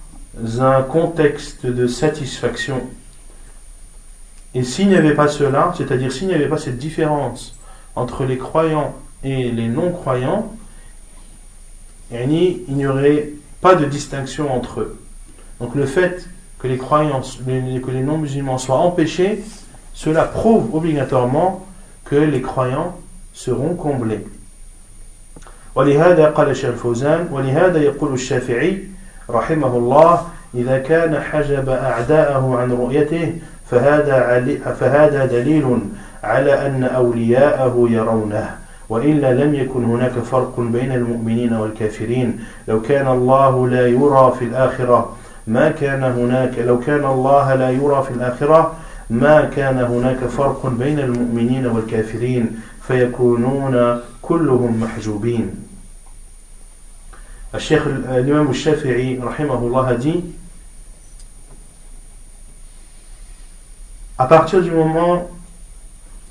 un 0.59 0.83
contexte 0.83 1.65
de 1.65 1.87
satisfaction. 1.87 2.83
Et 4.53 4.63
s'il 4.63 4.89
n'y 4.89 4.95
avait 4.95 5.15
pas 5.15 5.27
cela, 5.27 5.73
c'est-à-dire 5.75 6.11
s'il 6.11 6.27
n'y 6.27 6.35
avait 6.35 6.47
pas 6.47 6.59
cette 6.59 6.77
différence 6.77 7.57
entre 7.95 8.23
les 8.23 8.37
croyants 8.37 8.93
et 9.23 9.49
les 9.49 9.67
non-croyants, 9.67 10.53
il 12.11 12.63
n'y 12.67 12.85
aurait 12.85 13.29
pas 13.61 13.73
de 13.73 13.85
distinction 13.85 14.53
entre 14.53 14.81
eux. 14.81 14.99
Donc 15.59 15.73
le 15.73 15.87
fait 15.87 16.29
que 16.59 16.67
les 16.67 16.77
croyants, 16.77 17.21
que 17.21 17.91
les 17.91 18.03
non-musulmans 18.03 18.59
soient 18.59 18.77
empêchés, 18.77 19.43
cela 19.95 20.25
prouve 20.25 20.75
obligatoirement 20.75 21.65
que 22.12 22.17
les 22.17 22.41
croyants 22.41 22.93
seront 23.34 23.76
comblés. 23.76 24.28
ولهذا 25.76 26.26
قال 26.26 26.50
الشيخ 26.50 26.69
الفوزان 26.69 27.28
ولهذا 27.32 27.80
يقول 27.80 28.13
الشافعي 28.13 28.84
رحمه 29.30 29.78
الله 29.78 30.28
إذا 30.56 30.78
كان 30.78 31.21
حجب 31.21 31.69
أعداءه 31.69 32.58
عن 32.58 32.71
رؤيته 32.71 33.34
فهذا, 33.69 34.43
فهذا 34.80 35.26
دليل 35.26 35.80
على 36.24 36.67
أن 36.67 36.84
أولياءه 36.84 37.88
يرونه 37.89 38.50
وإلا 38.89 39.34
لم 39.34 39.56
يكن 39.56 39.84
هناك 39.84 40.12
فرق 40.12 40.60
بين 40.60 40.91
المؤمنين 40.91 41.54
والكافرين 41.54 42.39
لو 42.67 42.82
كان 42.82 43.08
الله 43.08 43.67
لا 43.67 43.88
يرى 43.88 44.34
في 44.39 44.45
الآخرة 44.45 45.15
ما 45.47 45.71
كان 45.71 46.04
هناك 46.04 46.60
لو 46.60 46.80
كان 46.80 47.06
الله 47.06 47.56
لا 47.56 47.69
يرى 47.69 48.04
في 48.08 48.12
الآخرة 48.12 48.74
ما 49.11 49.44
كان 49.44 49.79
هناك 49.79 50.24
فرق 50.24 50.66
بين 50.66 50.98
المؤمنين 50.98 51.66
والكافرين 51.66 52.61
فيكونون 52.88 54.00
كلهم 54.22 54.81
محجوبين 54.81 55.55
الشيخ 57.55 57.87
الإمام 57.87 58.50
الشافعي 58.50 59.18
رحمه 59.18 59.59
الله 59.59 59.88
a 59.88 59.94
dit 59.94 60.24
à 64.18 64.26
partir 64.26 64.62
du 64.62 64.70
moment 64.70 65.29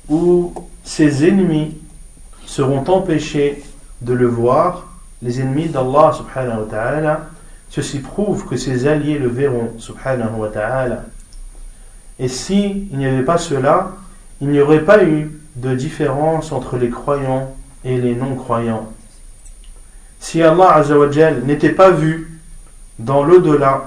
où 0.10 0.54
ses 0.84 1.28
ennemis 1.28 1.78
seront 2.46 2.84
empêchés 2.90 3.64
de 4.02 4.14
le 4.14 4.28
voir, 4.28 4.88
les 5.22 5.42
ennemis 5.42 5.68
d'Allah 5.68 6.12
subhanahu 6.14 6.62
wa 6.62 6.68
ta'ala, 6.70 7.30
ceci 7.70 8.00
prouve 8.00 8.46
que 8.46 8.58
ses 8.58 8.88
alliés 8.88 9.18
le 9.18 9.28
verront 9.28 9.74
subhanahu 9.80 10.36
wa 10.38 10.50
ta'ala. 10.50 11.06
Et 12.21 12.29
si 12.29 12.87
il 12.93 12.99
n'y 12.99 13.07
avait 13.07 13.25
pas 13.25 13.39
cela, 13.39 13.93
il 14.43 14.49
n'y 14.49 14.61
aurait 14.61 14.85
pas 14.85 15.03
eu 15.03 15.41
de 15.57 15.75
différence 15.75 16.53
entre 16.53 16.77
les 16.77 16.91
croyants 16.91 17.55
et 17.83 17.97
les 17.97 18.15
non-croyants. 18.15 18.93
Si 20.21 20.43
Allah 20.43 20.75
Azzawajal 20.75 21.45
n'était 21.45 21.73
pas 21.73 21.91
vu 21.91 22.39
dans 22.99 23.25
l'au-delà, 23.25 23.85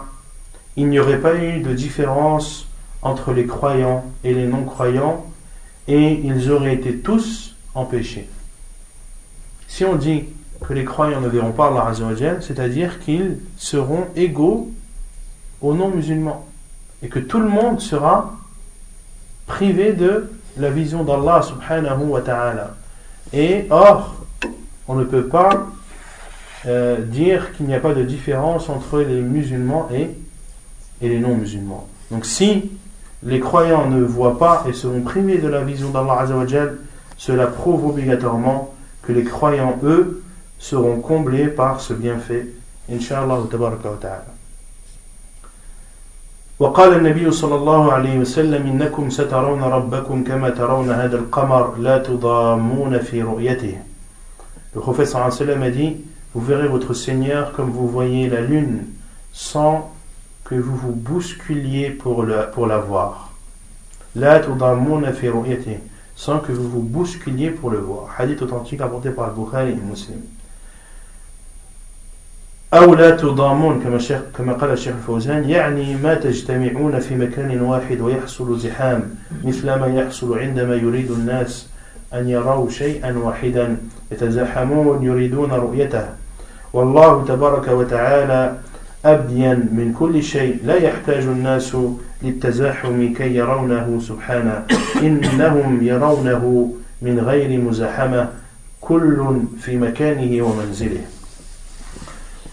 il 0.76 0.90
n'y 0.90 1.00
aurait 1.00 1.20
pas 1.20 1.36
eu 1.36 1.60
de 1.60 1.74
différence 1.74 2.68
entre 3.04 3.34
les 3.34 3.46
croyants 3.46 4.04
et 4.24 4.34
les 4.34 4.48
non-croyants 4.48 5.28
et 5.88 6.14
ils 6.14 6.50
auraient 6.50 6.74
été 6.74 6.98
tous 6.98 7.56
empêchés. 7.76 8.28
Si 9.68 9.86
on 9.86 9.96
dit 9.96 10.24
que 10.68 10.74
les 10.74 10.86
croyants 10.86 11.22
ne 11.22 11.28
verront 11.28 11.52
pas 11.52 11.68
Allah 11.68 11.86
Azzawajal, 11.90 12.42
c'est-à-dire 12.42 13.00
qu'ils 13.00 13.38
seront 13.58 14.08
égaux 14.16 14.72
aux 15.62 15.76
non-musulmans 15.76 16.48
et 17.04 17.10
que 17.10 17.20
tout 17.20 17.40
le 17.40 17.50
monde 17.50 17.82
sera 17.82 18.34
privé 19.46 19.92
de 19.94 20.32
la 20.58 20.70
vision 20.70 21.04
d'Allah 21.04 21.42
subhanahu 21.42 22.04
wa 22.06 22.22
ta'ala. 22.22 22.76
Et 23.34 23.68
or, 23.70 24.16
on 24.88 24.96
ne 24.96 25.04
peut 25.04 25.26
pas 25.26 25.68
euh, 26.66 27.02
dire 27.02 27.54
qu'il 27.54 27.66
n'y 27.66 27.76
a 27.76 27.80
pas 27.80 27.94
de 27.94 28.04
différence 28.04 28.70
entre 28.70 29.00
les 29.00 29.22
musulmans 29.22 29.90
et, 29.94 30.12
et 31.02 31.10
les 31.10 31.20
non-musulmans. 31.20 31.88
Donc 32.10 32.26
si 32.26 32.72
les 33.24 33.40
croyants 33.40 33.90
ne 33.90 34.02
voient 34.02 34.40
pas 34.40 34.64
et 34.68 34.74
seront 34.74 35.02
privés 35.02 35.40
de 35.40 35.48
la 35.48 35.62
vision 35.62 35.90
d'Allah 35.90 36.26
cela 37.18 37.48
prouve 37.48 37.86
obligatoirement 37.86 38.74
que 39.02 39.12
les 39.12 39.24
croyants, 39.24 39.78
eux, 39.84 40.24
seront 40.60 41.00
comblés 41.00 41.48
par 41.48 41.82
ce 41.82 41.94
bienfait. 41.94 42.48
Inch'Allah 42.90 43.40
ta'ala. 43.50 44.26
وقال 46.63 46.97
النبي 46.97 47.31
صلى 47.31 47.55
الله 47.55 47.93
عليه 47.93 48.19
وسلم 48.19 48.67
إنكم 48.67 49.11
سترون 49.11 49.63
ربكم 49.63 50.25
كما 50.25 50.51
ترون 50.51 50.91
هذا 50.91 51.17
القمر 51.17 51.77
لا 51.79 51.99
تضامون 51.99 52.99
في 52.99 53.23
رؤيته 53.23 53.79
Le 54.75 54.81
prophète 54.81 55.07
صلى 55.07 55.15
الله 55.15 55.25
عليه 55.25 55.43
وسلم 55.43 55.63
a 55.63 55.71
dit 55.71 55.97
Vous 56.35 56.41
verrez 56.41 56.69
votre 56.69 56.95
Seigneur 56.95 57.53
comme 57.53 57.71
vous 57.71 57.89
voyez 57.89 58.29
la 58.29 58.41
lune 58.41 58.87
sans 59.33 59.91
que 60.45 60.57
vous 60.57 60.77
vous 60.77 60.93
bousculiez 60.93 61.91
pour, 61.91 62.23
le, 62.23 62.51
pour 62.53 62.67
la 62.67 62.79
voir. 62.79 63.31
La 64.17 64.41
تضامون 64.41 65.13
في 65.13 65.29
رؤيته 65.29 65.79
sans 66.17 66.41
que 66.41 66.51
vous 66.51 66.69
vous 66.69 66.83
bousculiez 66.83 67.51
pour 67.51 67.71
le 67.71 67.79
voir. 67.79 68.09
Hadith 68.19 68.43
authentique 68.43 68.81
apporté 68.81 69.11
par 69.11 69.33
Bukhari 69.33 69.71
et 69.71 69.77
Muslim. 69.77 70.21
أو 72.74 72.94
لا 72.94 73.10
تضامون 73.10 73.82
كما 73.84 73.96
الشيخ 73.96 74.22
كما 74.38 74.54
قال 74.54 74.72
الشيخ 74.72 74.94
الفوزان 74.96 75.50
يعني 75.50 75.96
ما 75.96 76.14
تجتمعون 76.14 77.00
في 77.00 77.16
مكان 77.16 77.62
واحد 77.62 78.02
ويحصل 78.02 78.60
زحام 78.60 79.16
مثل 79.44 79.66
ما 79.66 79.88
يحصل 79.88 80.40
عندما 80.40 80.76
يريد 80.76 81.12
الناس 81.12 81.68
أن 82.14 82.30
يروا 82.30 82.70
شيئا 82.70 83.18
واحدا 83.18 83.78
يتزاحمون 84.12 85.04
يريدون 85.04 85.52
رؤيته. 85.52 86.06
والله 86.74 87.26
تبارك 87.26 87.68
وتعالى 87.68 88.58
أبين 89.06 89.56
من 89.56 89.96
كل 90.00 90.24
شيء 90.24 90.58
لا 90.66 90.76
يحتاج 90.76 91.24
الناس 91.24 91.78
للتزاحم 92.24 93.14
كي 93.14 93.36
يرونه 93.36 94.00
سبحانه. 94.02 94.66
إنهم 95.08 95.80
يرونه 95.84 96.74
من 97.02 97.20
غير 97.20 97.62
مزاحمة 97.62 98.28
كل 98.82 99.38
في 99.60 99.78
مكانه 99.78 100.46
ومنزله. 100.46 101.13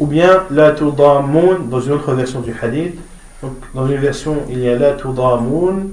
Ou 0.01 0.07
bien 0.07 0.45
la 0.51 0.73
tudamun 0.73 1.61
dans 1.71 1.81
une 1.81 1.93
autre 1.93 2.13
version 2.15 2.41
du 2.41 2.53
hadith. 2.61 2.99
Donc, 3.43 3.53
dans 3.75 3.87
une 3.87 3.99
version, 3.99 4.43
il 4.51 4.59
y 4.59 4.69
a 4.69 4.77
la 4.77 4.95
tudamun 4.95 5.89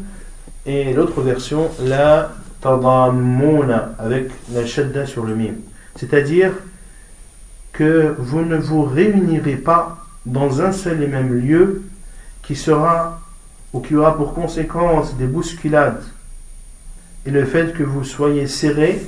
et 0.65 0.93
l'autre 0.93 1.21
version 1.21 1.69
la 1.81 2.31
tadamuna 2.61 3.93
avec 3.99 4.31
la 4.53 4.65
shadda 4.65 5.05
sur 5.05 5.25
le 5.25 5.35
mim. 5.35 5.53
C'est-à-dire 5.95 6.51
que 7.71 8.15
vous 8.17 8.41
ne 8.41 8.57
vous 8.57 8.83
réunirez 8.83 9.55
pas 9.55 9.97
dans 10.25 10.61
un 10.61 10.71
seul 10.71 11.03
et 11.03 11.07
même 11.07 11.33
lieu 11.33 11.83
qui 12.43 12.55
sera 12.55 13.19
ou 13.73 13.81
qui 13.81 13.95
aura 13.95 14.17
pour 14.17 14.33
conséquence 14.33 15.15
des 15.15 15.27
bousculades 15.27 16.03
et 17.25 17.31
le 17.31 17.45
fait 17.45 17.73
que 17.73 17.83
vous 17.83 18.03
soyez 18.03 18.47
serrés 18.47 19.01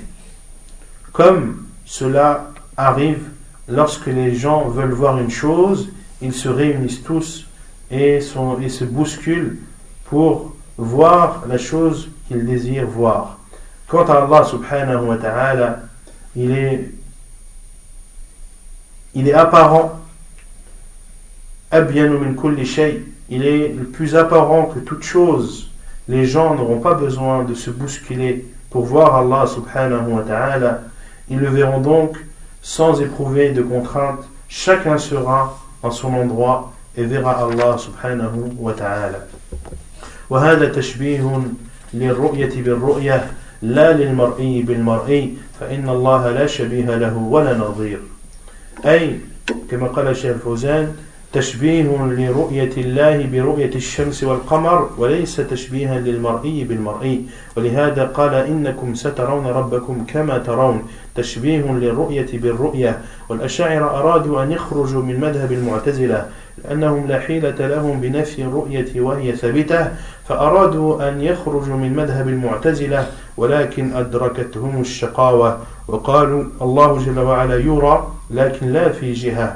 comme 1.11 1.63
cela 1.85 2.51
arrive 2.77 3.23
lorsque 3.69 4.07
les 4.07 4.35
gens 4.35 4.67
veulent 4.67 4.93
voir 4.93 5.19
une 5.19 5.29
chose, 5.29 5.89
ils 6.21 6.33
se 6.33 6.49
réunissent 6.49 7.03
tous 7.03 7.45
et, 7.91 8.19
se 8.19 8.83
bousculent 8.83 9.59
pour 10.05 10.55
voir 10.77 11.43
la 11.47 11.57
chose 11.57 12.09
qu'ils 12.27 12.45
désirent 12.45 12.87
voir. 12.87 13.39
Quant 13.87 14.05
à 14.05 14.23
Allah 14.23 14.43
subhanahu 14.43 15.05
wa 15.05 15.17
ta'ala, 15.17 15.79
il 16.35 16.51
est, 16.51 16.91
il 19.15 19.27
est 19.27 19.33
apparent, 19.33 19.99
il 21.71 23.45
est 23.45 23.67
le 23.69 23.85
plus 23.85 24.15
apparent 24.15 24.65
que 24.65 24.79
toute 24.79 25.03
chose. 25.03 25.71
Les 26.07 26.25
gens 26.25 26.55
n'auront 26.55 26.79
pas 26.79 26.95
besoin 26.95 27.43
de 27.43 27.53
se 27.53 27.69
bousculer 27.69 28.47
pour 28.69 28.85
voir 28.85 29.15
Allah 29.15 29.45
subhanahu 29.47 30.11
wa 30.13 30.23
ta'ala. 30.23 30.81
Ils 31.29 31.39
le 31.39 31.49
verront 31.49 31.79
donc 31.79 32.17
sans 32.62 33.00
éprouver 33.00 33.50
de 33.50 33.62
contraintes, 33.62 34.24
chacun 34.48 34.98
sera 34.98 35.58
en 35.82 35.90
son 35.90 36.14
endroit 36.14 36.72
et 36.96 37.04
verra 37.04 37.46
Allah 37.46 37.76
subhanahu 37.78 38.56
wa 38.58 38.72
ta'ala. 38.72 39.26
وهذا 40.30 40.72
تشبيه 40.72 41.42
للرؤية 41.94 42.62
بالرؤية 42.62 43.32
لا 43.62 43.92
للمرئي 43.92 44.62
بالمرئي 44.62 45.36
فإن 45.60 45.88
الله 45.88 46.30
لا 46.30 46.46
شبيه 46.46 46.96
له 46.96 47.16
ولا 47.16 47.58
نظير 47.58 48.00
أي 48.86 49.20
كما 49.70 49.86
قال 49.88 50.08
الشيخ 50.08 50.34
الفوزان 50.34 50.96
تشبيه 51.33 51.83
لرؤية 52.05 52.71
الله 52.77 53.29
برؤية 53.31 53.75
الشمس 53.75 54.23
والقمر 54.23 54.89
وليس 54.97 55.35
تشبيها 55.35 55.99
للمرئي 55.99 56.63
بالمرئي. 56.63 57.25
ولهذا 57.57 58.05
قال 58.05 58.33
إنكم 58.33 58.95
سترون 58.95 59.45
ربكم 59.47 60.05
كما 60.07 60.37
ترون. 60.37 60.83
تشبيه 61.15 61.61
للرؤية 61.61 62.27
بالرؤية. 62.33 63.01
والأشاعر 63.29 63.99
أرادوا 63.99 64.43
أن 64.43 64.51
يخرجوا 64.51 65.03
من 65.03 65.19
مذهب 65.19 65.51
المعتزلة 65.51 66.25
لأنهم 66.63 67.07
لا 67.07 67.19
حيلة 67.19 67.67
لهم 67.67 68.01
بنفي 68.01 68.41
الرؤية 68.41 69.01
وهي 69.01 69.35
ثابتة 69.35 69.87
فأرادوا 70.27 71.09
أن 71.09 71.21
يخرجوا 71.21 71.75
من 71.75 71.93
مذهب 71.95 72.27
المعتزلة 72.27 73.07
ولكن 73.37 73.93
أدركتهم 73.95 74.81
الشقاوة. 74.81 75.57
وقالوا 75.87 76.43
الله 76.61 76.99
جل 77.05 77.19
وعلا 77.19 77.55
يرى 77.55 78.07
لكن 78.31 78.67
لا 78.67 78.89
في 78.89 79.13
جهة. 79.13 79.55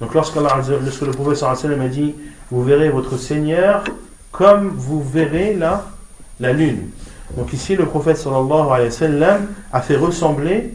Donc 0.00 0.14
lorsque, 0.14 0.36
le 0.36 1.10
prophète 1.10 1.42
a 1.42 1.88
dit 1.88 2.14
Vous 2.50 2.62
verrez 2.62 2.88
votre 2.88 3.16
Seigneur 3.16 3.84
comme 4.32 4.68
vous 4.68 5.02
verrez 5.02 5.54
la, 5.54 5.84
la 6.38 6.52
lune. 6.52 6.88
Donc 7.36 7.52
ici 7.52 7.76
le 7.76 7.84
prophète 7.84 8.16
sallallahu 8.16 8.70
alayhi 8.70 9.24
a 9.72 9.80
fait 9.80 9.96
ressembler 9.96 10.74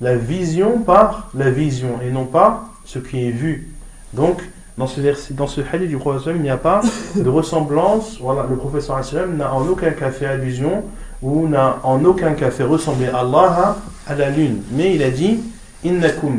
la 0.00 0.16
vision 0.16 0.78
par 0.78 1.30
la 1.34 1.50
vision 1.50 2.00
et 2.06 2.10
non 2.10 2.24
pas 2.24 2.68
ce 2.84 2.98
qui 2.98 3.26
est 3.26 3.32
vu. 3.32 3.74
Donc 4.12 4.40
dans 4.76 4.86
ce, 4.86 5.00
verset, 5.00 5.34
dans 5.34 5.46
ce 5.46 5.60
hadith 5.60 5.88
du 5.88 5.96
prophète 5.96 6.34
il 6.36 6.42
n'y 6.42 6.50
a 6.50 6.56
pas 6.56 6.80
de 7.16 7.28
ressemblance. 7.28 8.18
Voilà, 8.20 8.46
le 8.48 8.56
prophète 8.56 8.82
sallallahu 8.82 9.36
n'a 9.36 9.52
en 9.52 9.66
aucun 9.66 9.90
cas 9.90 10.10
fait 10.10 10.26
allusion 10.26 10.84
ou 11.20 11.48
n'a 11.48 11.80
en 11.82 12.04
aucun 12.04 12.32
cas 12.32 12.50
fait 12.50 12.64
ressembler 12.64 13.08
Allah 13.08 13.76
à 14.06 14.14
la 14.14 14.30
lune. 14.30 14.62
Mais 14.72 14.94
il 14.94 15.02
a 15.02 15.10
dit 15.10 15.40
Innakum 15.84 16.38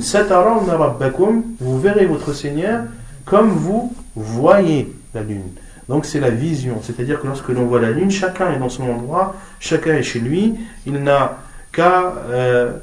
rabbakum, 0.68 1.44
vous 1.60 1.80
verrez 1.80 2.06
votre 2.06 2.34
Seigneur 2.34 2.84
comme 3.26 3.50
vous 3.50 3.94
voyez 4.16 4.94
la 5.14 5.22
lune. 5.22 5.52
Donc 5.88 6.06
c'est 6.06 6.20
la 6.20 6.30
vision, 6.30 6.82
c'est-à-dire 6.84 7.22
que 7.22 7.28
lorsque 7.28 7.50
l'on 7.50 7.66
voit 7.66 7.80
la 7.80 7.92
lune, 7.92 8.12
chacun 8.12 8.52
est 8.52 8.60
dans 8.60 8.70
son 8.70 8.84
endroit, 8.84 9.36
chacun 9.60 9.96
est 9.96 10.04
chez 10.04 10.20
lui, 10.20 10.56
il 10.86 11.02
n'a 11.02 11.38
qu'à 11.72 12.14
euh, 12.30 12.74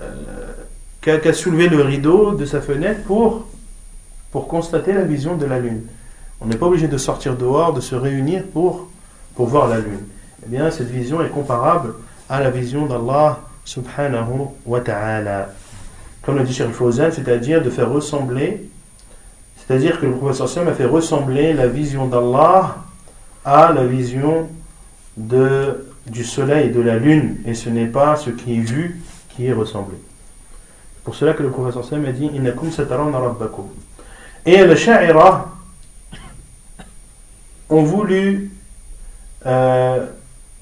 euh, 0.00 1.32
soulever 1.32 1.68
le 1.68 1.82
rideau 1.82 2.34
de 2.34 2.44
sa 2.44 2.60
fenêtre 2.60 3.02
pour, 3.04 3.46
pour 4.30 4.48
constater 4.48 4.92
la 4.92 5.02
vision 5.02 5.36
de 5.36 5.46
la 5.46 5.58
lune. 5.58 5.82
On 6.40 6.46
n'est 6.46 6.56
pas 6.56 6.66
obligé 6.66 6.88
de 6.88 6.98
sortir 6.98 7.36
dehors, 7.36 7.72
de 7.72 7.80
se 7.80 7.94
réunir 7.94 8.44
pour, 8.52 8.88
pour 9.34 9.46
voir 9.46 9.68
la 9.68 9.78
lune. 9.78 10.02
Eh 10.44 10.48
bien, 10.48 10.70
cette 10.70 10.90
vision 10.90 11.22
est 11.22 11.30
comparable 11.30 11.94
à 12.28 12.40
la 12.40 12.50
vision 12.50 12.86
d'Allah 12.86 13.40
subhanahu 13.64 14.48
wa 14.66 14.80
ta'ala 14.80 15.48
comme 16.22 16.38
le 16.38 16.44
dit 16.44 16.52
Cheikh 16.52 16.70
Fawzan, 16.72 17.10
c'est-à-dire 17.10 17.62
de 17.62 17.70
faire 17.70 17.90
ressembler, 17.90 18.68
c'est-à-dire 19.56 20.00
que 20.00 20.06
le 20.06 20.12
professeur 20.12 20.48
Sam 20.48 20.68
a 20.68 20.72
fait 20.72 20.86
ressembler 20.86 21.52
la 21.52 21.66
vision 21.66 22.06
d'Allah 22.06 22.76
à 23.44 23.72
la 23.72 23.84
vision 23.84 24.48
du 25.16 26.24
soleil 26.24 26.68
et 26.68 26.70
de 26.70 26.80
la 26.80 26.98
lune, 26.98 27.38
et 27.46 27.54
ce 27.54 27.68
n'est 27.68 27.86
pas 27.86 28.16
ce 28.16 28.30
qui 28.30 28.56
est 28.58 28.60
vu 28.60 29.00
qui 29.30 29.46
est 29.46 29.52
ressemblé. 29.52 29.96
C'est 30.94 31.04
pour 31.04 31.14
cela 31.14 31.32
que 31.34 31.42
le 31.42 31.50
professeur 31.50 31.84
Sam 31.84 32.04
a 32.04 32.12
dit 32.12 32.26
Innakum. 32.26 32.70
Et 34.44 34.64
les 34.64 34.76
Sha'ira 34.76 35.52
ont 37.68 37.82
voulu 37.82 38.50
euh, 39.46 40.06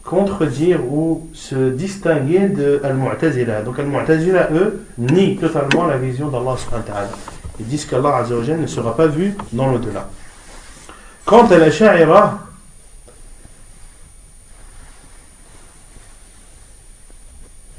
contredire 0.04 0.80
ou 0.84 1.28
se 1.32 1.70
distinguer 1.70 2.48
de 2.48 2.80
Al-Mu'tazila. 2.84 3.62
Donc 3.62 3.78
Al-Mu'tazila, 3.78 4.48
eux, 4.52 4.84
nient 4.98 5.36
totalement 5.36 5.86
la 5.86 5.96
vision 5.96 6.28
d'Allah 6.28 6.56
subhanahu. 6.56 7.08
Ils 7.58 7.66
disent 7.66 7.84
qu'Allah 7.84 8.24
ne 8.58 8.66
sera 8.66 8.96
pas 8.96 9.06
vu 9.06 9.34
dans 9.52 9.70
l'au-delà. 9.70 10.08
Quant 11.24 11.46
à 11.46 11.58
la 11.58 11.70
Sha'ira, 11.70 12.38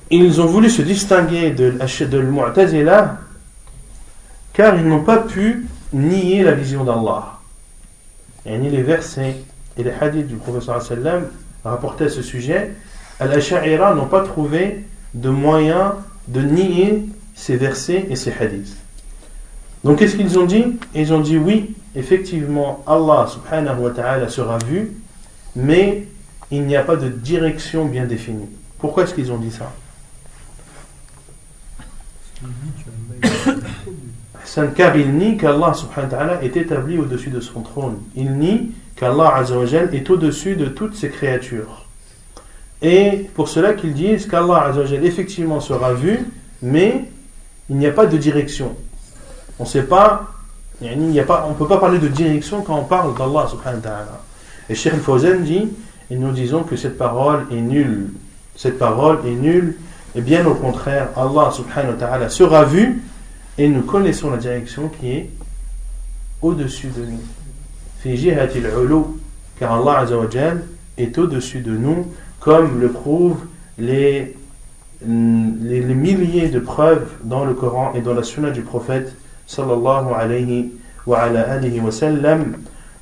ils 0.10 0.40
ont 0.42 0.46
voulu 0.46 0.70
se 0.70 0.82
distinguer 0.82 1.52
de, 1.52 1.72
de 1.72 2.20
Al-Mu'tazila 2.20 3.18
car 4.54 4.76
ils 4.76 4.88
n'ont 4.88 5.04
pas 5.04 5.18
pu 5.18 5.66
nier 5.94 6.44
la 6.44 6.54
vision 6.54 6.84
d'Allah. 6.84 7.40
Et 8.46 8.58
ni 8.58 8.70
les 8.70 8.84
versets 8.84 9.38
et 9.78 9.84
les 9.84 9.92
hadiths 9.92 10.28
du 10.28 10.36
professeur 10.36 10.82
sallam 10.82 11.28
rapporté 11.70 12.06
à 12.06 12.10
ce 12.10 12.22
sujet, 12.22 12.72
Al-Ash'ira 13.20 13.94
n'ont 13.94 14.08
pas 14.08 14.24
trouvé 14.24 14.86
de 15.14 15.30
moyen 15.30 15.96
de 16.28 16.42
nier 16.42 17.06
ces 17.36 17.56
versets 17.56 18.08
et 18.10 18.16
ces 18.16 18.32
hadiths. 18.32 18.76
Donc 19.84 20.00
qu'est-ce 20.00 20.16
qu'ils 20.16 20.38
ont 20.38 20.46
dit? 20.46 20.66
Ils 20.94 21.14
ont 21.14 21.20
dit 21.20 21.38
oui, 21.38 21.76
effectivement, 21.96 22.84
Allah 22.88 23.28
subhanahu 23.28 23.80
wa 23.80 23.92
ta'ala 23.92 24.30
sera 24.30 24.58
vu, 24.60 24.92
mais 25.56 26.08
il 26.52 26.66
n'y 26.66 26.76
a 26.76 26.84
pas 26.84 26.96
de 26.96 27.10
direction 27.10 27.86
bien 27.86 28.06
définie. 28.06 28.50
Pourquoi 28.78 29.04
est-ce 29.04 29.14
qu'ils 29.14 29.32
ont 29.32 29.38
dit 29.38 29.52
ça? 29.52 29.72
Car 34.76 34.98
il 34.98 35.14
nie 35.14 35.38
qu'Allah 35.38 35.74
subhanahu 35.74 36.12
wa 36.12 36.18
ta'ala 36.18 36.44
est 36.44 36.58
établi 36.58 36.98
au-dessus 36.98 37.30
de 37.30 37.40
son 37.40 37.62
trône. 37.62 38.00
Il 38.16 38.34
nie 38.34 38.72
qu'Allah 39.02 39.44
est 39.94 40.10
au-dessus 40.12 40.56
de 40.56 40.68
toutes 40.68 40.96
ses 40.96 41.10
créatures. 41.10 41.88
Et 42.84 43.28
pour 43.34 43.50
cela 43.50 43.74
qu'ils 43.74 43.96
disent 43.96 44.28
qu'Allah 44.28 44.72
effectivement 45.02 45.60
sera 45.60 45.94
vu, 45.94 46.20
mais 46.62 47.06
il 47.68 47.78
n'y 47.78 47.88
a 47.88 47.92
pas 47.92 48.06
de 48.06 48.16
direction. 48.18 48.76
On 49.58 49.64
ne 49.64 49.68
sait 49.68 49.84
pas 49.84 50.28
Il 50.82 51.20
a 51.20 51.24
pas, 51.24 51.46
on 51.48 51.50
ne 51.50 51.56
peut 51.56 51.68
pas 51.68 51.80
parler 51.80 51.98
de 51.98 52.08
direction 52.08 52.62
quand 52.62 52.78
on 52.78 52.84
parle 52.84 53.18
d'Allah 53.18 53.48
subhanahu. 53.50 53.82
Et 54.70 54.74
Al-Fawzan 54.74 55.40
dit, 55.40 55.68
et 56.12 56.16
nous 56.16 56.32
disons 56.32 56.62
que 56.62 56.76
cette 56.76 57.00
parole 57.00 57.48
est 57.52 57.56
nulle. 57.56 58.12
Cette 58.56 58.78
parole 58.78 59.18
est 59.26 59.32
nulle, 59.32 59.78
et 60.14 60.22
bien 60.22 60.46
au 60.46 60.54
contraire, 60.54 61.10
Allah 61.18 61.50
subhanahu 61.52 62.30
sera 62.30 62.66
vu, 62.66 63.02
et 63.58 63.68
nous 63.68 63.82
connaissons 63.82 64.30
la 64.30 64.38
direction 64.38 64.90
qui 64.90 65.12
est 65.12 65.30
au-dessus 66.40 66.90
de 66.96 67.02
nous. 67.02 67.41
Car 69.60 69.72
Allah 69.74 70.00
azawajal 70.00 70.64
est 70.98 71.18
au-dessus 71.18 71.60
de 71.60 71.72
nous, 71.72 72.08
comme 72.40 72.80
le 72.80 72.90
prouvent 72.90 73.42
les, 73.78 74.36
les, 75.06 75.82
les, 75.82 75.94
milliers 75.94 76.50
de 76.50 76.60
preuves 76.60 77.08
dans 77.24 77.46
le 77.46 77.54
Coran 77.54 77.94
et 77.96 78.02
dans 78.02 78.14
la 78.14 78.24
sunna 78.24 78.52
du 78.52 78.62
prophète 78.62 79.16
sallallahu 79.46 80.14
alayhi 80.16 80.72
wa 81.06 81.20
ala 81.20 81.42
alihi 81.52 81.80
wa 81.80 81.92
sallam. 81.92 82.56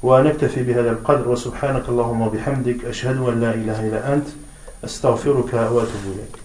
ونكتفي 0.04 0.64
بهذا 0.64 0.91
القدر 0.91 1.30
وسبحانك 1.30 1.89
اللهم 1.89 2.22
وبحمدك 2.22 2.86
أشهد 2.86 3.18
أن 3.18 3.41
لا 3.41 3.54
إله 3.54 3.88
إلا 3.88 4.14
أنت 4.14 4.28
أستغفرك 4.84 5.54
وأتوب 5.54 6.04
إليك 6.06 6.36